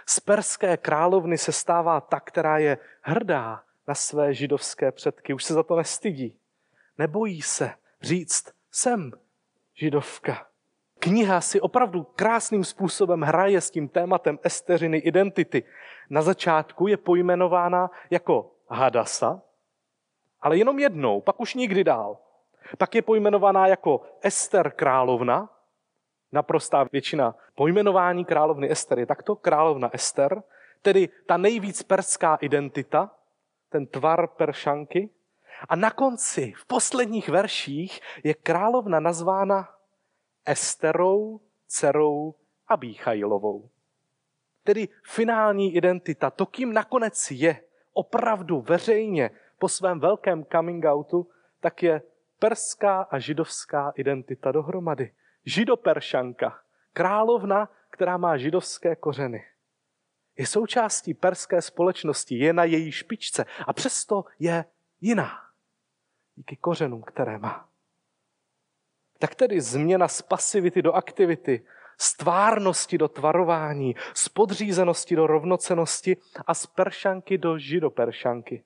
Z 0.05 0.19
perské 0.19 0.77
královny 0.77 1.37
se 1.37 1.51
stává 1.51 2.01
ta, 2.01 2.19
která 2.19 2.57
je 2.57 2.77
hrdá 3.01 3.63
na 3.87 3.95
své 3.95 4.33
židovské 4.33 4.91
předky. 4.91 5.33
Už 5.33 5.43
se 5.43 5.53
za 5.53 5.63
to 5.63 5.75
nestydí. 5.75 6.37
Nebojí 6.97 7.41
se 7.41 7.73
říct, 8.01 8.51
jsem 8.71 9.11
židovka. 9.73 10.47
Kniha 10.99 11.41
si 11.41 11.61
opravdu 11.61 12.03
krásným 12.03 12.63
způsobem 12.63 13.21
hraje 13.21 13.61
s 13.61 13.71
tím 13.71 13.89
tématem 13.89 14.39
esteřiny 14.43 14.97
identity. 14.97 15.63
Na 16.09 16.21
začátku 16.21 16.87
je 16.87 16.97
pojmenována 16.97 17.91
jako 18.09 18.51
Hadasa, 18.71 19.41
ale 20.41 20.57
jenom 20.57 20.79
jednou, 20.79 21.21
pak 21.21 21.39
už 21.39 21.53
nikdy 21.53 21.83
dál. 21.83 22.17
Pak 22.77 22.95
je 22.95 23.01
pojmenovaná 23.01 23.67
jako 23.67 24.01
Ester 24.21 24.71
královna, 24.71 25.49
naprostá 26.31 26.85
většina 26.91 27.35
pojmenování 27.55 28.25
královny 28.25 28.71
Ester 28.71 28.99
je 28.99 29.05
takto, 29.05 29.35
královna 29.35 29.89
Ester, 29.93 30.43
tedy 30.81 31.09
ta 31.25 31.37
nejvíc 31.37 31.83
perská 31.83 32.35
identita, 32.35 33.11
ten 33.69 33.87
tvar 33.87 34.27
peršanky. 34.27 35.09
A 35.69 35.75
na 35.75 35.91
konci, 35.91 36.53
v 36.57 36.65
posledních 36.65 37.29
verších, 37.29 37.99
je 38.23 38.33
královna 38.33 38.99
nazvána 38.99 39.69
Esterou, 40.45 41.39
dcerou 41.67 42.35
Abíchajlovou. 42.67 43.69
Tedy 44.63 44.87
finální 45.03 45.75
identita, 45.75 46.29
to, 46.29 46.45
kým 46.45 46.73
nakonec 46.73 47.31
je, 47.31 47.63
opravdu 47.93 48.61
veřejně 48.61 49.31
po 49.59 49.69
svém 49.69 49.99
velkém 49.99 50.45
coming 50.45 50.85
outu, 50.85 51.29
tak 51.59 51.83
je 51.83 52.01
perská 52.39 53.01
a 53.01 53.19
židovská 53.19 53.93
identita 53.95 54.51
dohromady. 54.51 55.13
Židoperšanka, 55.45 56.59
královna, 56.93 57.69
která 57.89 58.17
má 58.17 58.37
židovské 58.37 58.95
kořeny. 58.95 59.45
Je 60.37 60.47
součástí 60.47 61.13
perské 61.13 61.61
společnosti, 61.61 62.35
je 62.35 62.53
na 62.53 62.63
její 62.63 62.91
špičce 62.91 63.45
a 63.67 63.73
přesto 63.73 64.25
je 64.39 64.65
jiná. 65.01 65.31
Díky 66.35 66.55
kořenům, 66.55 67.01
které 67.01 67.37
má. 67.37 67.69
Tak 69.19 69.35
tedy 69.35 69.61
změna 69.61 70.07
z 70.07 70.21
pasivity 70.21 70.81
do 70.81 70.93
aktivity, 70.93 71.65
z 72.01 72.13
tvárnosti 72.13 72.97
do 72.97 73.07
tvarování, 73.07 73.95
z 74.13 74.29
podřízenosti 74.29 75.15
do 75.15 75.27
rovnocenosti 75.27 76.17
a 76.47 76.53
z 76.53 76.65
peršanky 76.65 77.37
do 77.37 77.57
židoperšanky. 77.57 78.63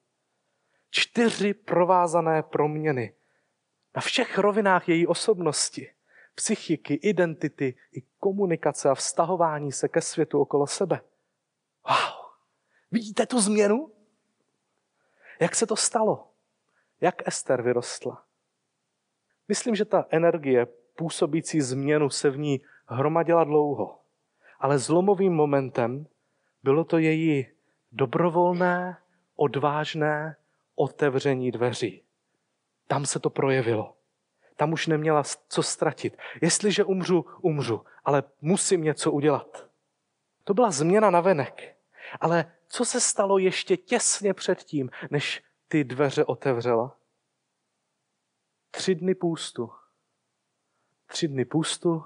Čtyři 0.90 1.54
provázané 1.54 2.44
proměny 2.44 3.14
na 3.96 4.02
všech 4.02 4.38
rovinách 4.38 4.90
její 4.90 5.08
osobnosti, 5.08 5.92
psychiky, 6.36 6.94
identity 6.94 7.76
i 7.92 8.02
komunikace 8.20 8.90
a 8.90 8.96
vztahování 8.96 9.72
se 9.72 9.88
ke 9.88 10.02
světu 10.02 10.42
okolo 10.42 10.68
sebe. 10.68 11.02
Wow! 11.90 12.32
Vidíte 12.92 13.26
tu 13.26 13.42
změnu? 13.42 13.92
Jak 15.40 15.56
se 15.56 15.68
to 15.68 15.76
stalo? 15.76 16.32
Jak 17.02 17.28
Ester 17.28 17.62
vyrostla? 17.62 18.26
Myslím, 19.48 19.76
že 19.76 19.86
ta 19.86 20.06
energie 20.10 20.68
působící 20.96 21.62
změnu 21.62 22.10
se 22.10 22.30
v 22.30 22.38
ní 22.38 22.62
hromadila 22.88 23.44
dlouho. 23.44 24.00
Ale 24.60 24.80
zlomovým 24.80 25.34
momentem 25.34 26.08
bylo 26.64 26.84
to 26.84 26.98
její 26.98 27.48
dobrovolné, 27.92 28.98
odvážné 29.36 30.36
otevření 30.76 31.52
dveří. 31.52 32.04
Tam 32.88 33.06
se 33.06 33.20
to 33.20 33.30
projevilo. 33.30 33.96
Tam 34.56 34.74
už 34.74 34.88
neměla 34.88 35.24
co 35.48 35.64
ztratit. 35.64 36.18
Jestliže 36.42 36.84
umřu, 36.84 37.26
umřu, 37.42 37.84
ale 38.06 38.24
musím 38.42 38.84
něco 38.84 39.12
udělat. 39.12 39.70
To 40.44 40.54
byla 40.54 40.72
změna 40.72 41.10
na 41.10 41.22
venek. 41.22 41.78
Ale 42.22 42.52
co 42.68 42.86
se 42.86 43.00
stalo 43.00 43.38
ještě 43.38 43.78
těsně 43.78 44.34
předtím, 44.34 44.90
než 45.12 45.44
ty 45.68 45.84
dveře 45.84 46.26
otevřela? 46.26 46.98
Tři 48.72 48.96
dny 48.96 49.16
půstu. 49.16 49.72
Tři 51.06 51.28
dny 51.28 51.46
půstu 51.46 52.04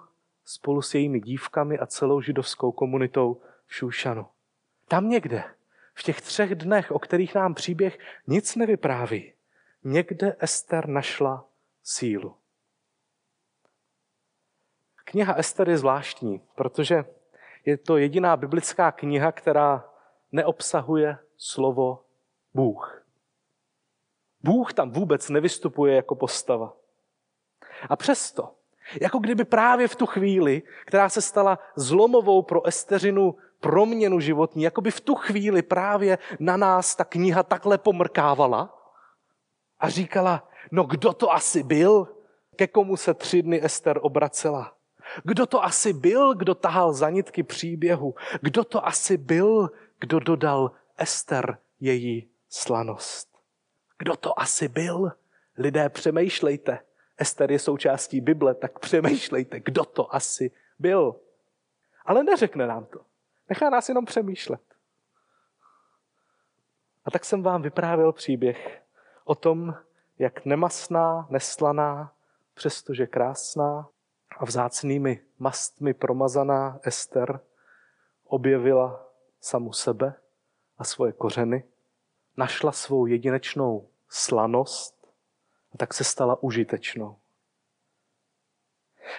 spolu 0.50 0.82
s 0.82 0.94
jejími 0.94 1.20
dívkami 1.20 1.80
a 1.80 1.86
celou 1.86 2.22
židovskou 2.22 2.72
komunitou 2.72 3.42
v 3.66 3.76
Šúšanu. 3.76 4.28
Tam 4.88 5.10
někde, 5.10 5.44
v 5.94 6.04
těch 6.04 6.22
třech 6.22 6.56
dnech, 6.56 6.92
o 6.92 7.00
kterých 7.00 7.36
nám 7.36 7.54
příběh 7.54 8.00
nic 8.28 8.56
nevypráví, 8.56 9.34
někde 9.84 10.36
Ester 10.40 10.88
našla 10.88 11.46
sílu. 11.84 12.36
Kniha 14.96 15.34
Ester 15.34 15.70
je 15.70 15.78
zvláštní, 15.78 16.42
protože 16.56 17.06
je 17.66 17.78
to 17.78 17.98
jediná 17.98 18.38
biblická 18.38 18.92
kniha, 18.92 19.32
která 19.32 19.90
neobsahuje 20.32 21.18
slovo 21.38 22.06
Bůh. 22.54 23.06
Bůh 24.44 24.74
tam 24.74 24.92
vůbec 24.92 25.30
nevystupuje 25.30 25.96
jako 25.96 26.16
postava. 26.16 26.74
A 27.90 27.96
přesto, 27.96 28.59
jako 29.02 29.20
kdyby 29.20 29.46
právě 29.46 29.88
v 29.88 29.96
tu 29.96 30.06
chvíli, 30.06 30.62
která 30.86 31.10
se 31.10 31.22
stala 31.22 31.60
zlomovou 31.76 32.42
pro 32.42 32.68
Esteřinu 32.68 33.36
proměnu 33.60 34.20
životní, 34.20 34.64
jako 34.64 34.82
by 34.82 34.92
v 34.92 35.02
tu 35.02 35.16
chvíli 35.16 35.62
právě 35.62 36.18
na 36.40 36.58
nás 36.58 36.96
ta 36.96 37.04
kniha 37.04 37.44
takhle 37.44 37.78
pomrkávala 37.78 38.76
a 39.80 39.90
říkala, 39.90 40.50
no 40.72 40.84
kdo 40.84 41.14
to 41.14 41.32
asi 41.32 41.64
byl? 41.64 42.08
ke 42.60 42.68
komu 42.68 42.98
se 42.98 43.14
tři 43.14 43.42
dny 43.42 43.66
Ester 43.66 44.00
obracela. 44.02 44.76
Kdo 45.24 45.46
to 45.46 45.64
asi 45.64 45.94
byl, 45.94 46.34
kdo 46.34 46.56
tahal 46.56 46.94
za 46.94 47.10
nitky 47.10 47.44
příběhu? 47.44 48.16
Kdo 48.42 48.64
to 48.64 48.88
asi 48.88 49.18
byl, 49.18 49.70
kdo 50.00 50.20
dodal 50.20 50.72
Ester 50.98 51.58
její 51.80 52.30
slanost? 52.50 53.30
Kdo 53.98 54.16
to 54.16 54.40
asi 54.40 54.68
byl? 54.68 55.12
Lidé, 55.58 55.90
přemýšlejte. 55.90 56.80
Ester 57.20 57.52
je 57.52 57.60
součástí 57.60 58.22
Bible, 58.22 58.56
tak 58.56 58.80
přemýšlejte, 58.80 59.60
kdo 59.60 59.86
to 59.86 60.16
asi 60.16 60.52
byl. 60.80 61.16
Ale 62.06 62.24
neřekne 62.24 62.68
nám 62.68 62.86
to. 62.86 63.00
Nechá 63.50 63.70
nás 63.70 63.90
jenom 63.90 64.06
přemýšlet. 64.06 64.62
A 67.06 67.12
tak 67.12 67.26
jsem 67.26 67.44
vám 67.44 67.62
vyprávěl 67.62 68.12
příběh 68.12 68.82
o 69.24 69.36
tom, 69.36 69.76
jak 70.20 70.46
nemasná, 70.46 71.28
neslaná, 71.30 72.14
přestože 72.54 73.08
krásná 73.08 73.90
a 74.38 74.46
vzácnými 74.46 75.22
mastmi 75.40 75.94
promazaná 75.94 76.80
Ester 76.84 77.40
objevila 78.26 79.06
samu 79.42 79.74
sebe 79.74 80.14
a 80.78 80.84
svoje 80.84 81.12
kořeny, 81.12 81.64
našla 82.38 82.72
svou 82.72 83.06
jedinečnou 83.06 83.88
slanost 84.10 84.99
a 85.72 85.78
tak 85.78 85.94
se 85.94 86.04
stala 86.04 86.44
užitečnou. 86.44 87.20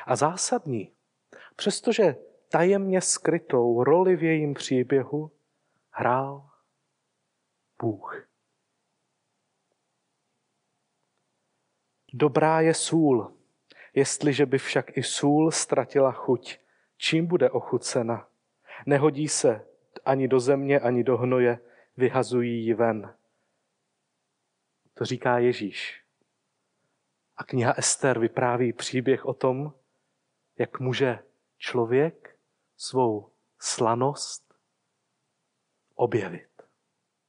A 0.07 0.17
zásadní, 0.17 0.93
přestože 1.57 2.17
tajemně 2.49 3.01
skrytou 3.01 3.85
roli 3.85 4.17
v 4.17 4.23
jejím 4.23 4.55
příběhu 4.55 5.31
hrál 5.91 6.51
Bůh. 7.83 8.29
Dobrá 12.13 12.61
je 12.61 12.75
sůl, 12.75 13.37
jestliže 13.95 14.47
by 14.47 14.59
však 14.59 14.97
i 14.97 15.03
sůl 15.03 15.51
ztratila 15.51 16.13
chuť, 16.13 16.59
čím 16.97 17.27
bude 17.27 17.51
ochucena? 17.51 18.29
Nehodí 18.87 19.29
se 19.29 19.67
ani 20.05 20.29
do 20.29 20.41
země, 20.41 20.81
ani 20.81 21.05
do 21.05 21.17
hnoje, 21.17 21.59
vyhazují 21.97 22.67
ji 22.67 22.75
ven. 22.75 23.15
To 24.95 25.05
říká 25.05 25.39
Ježíš. 25.39 26.05
A 27.41 27.45
kniha 27.45 27.73
Ester 27.73 28.19
vypráví 28.19 28.73
příběh 28.73 29.27
o 29.27 29.35
tom, 29.35 29.75
jak 30.59 30.81
může 30.81 31.19
člověk 31.59 32.39
svou 32.77 33.33
slanost 33.59 34.55
objevit. 35.95 36.50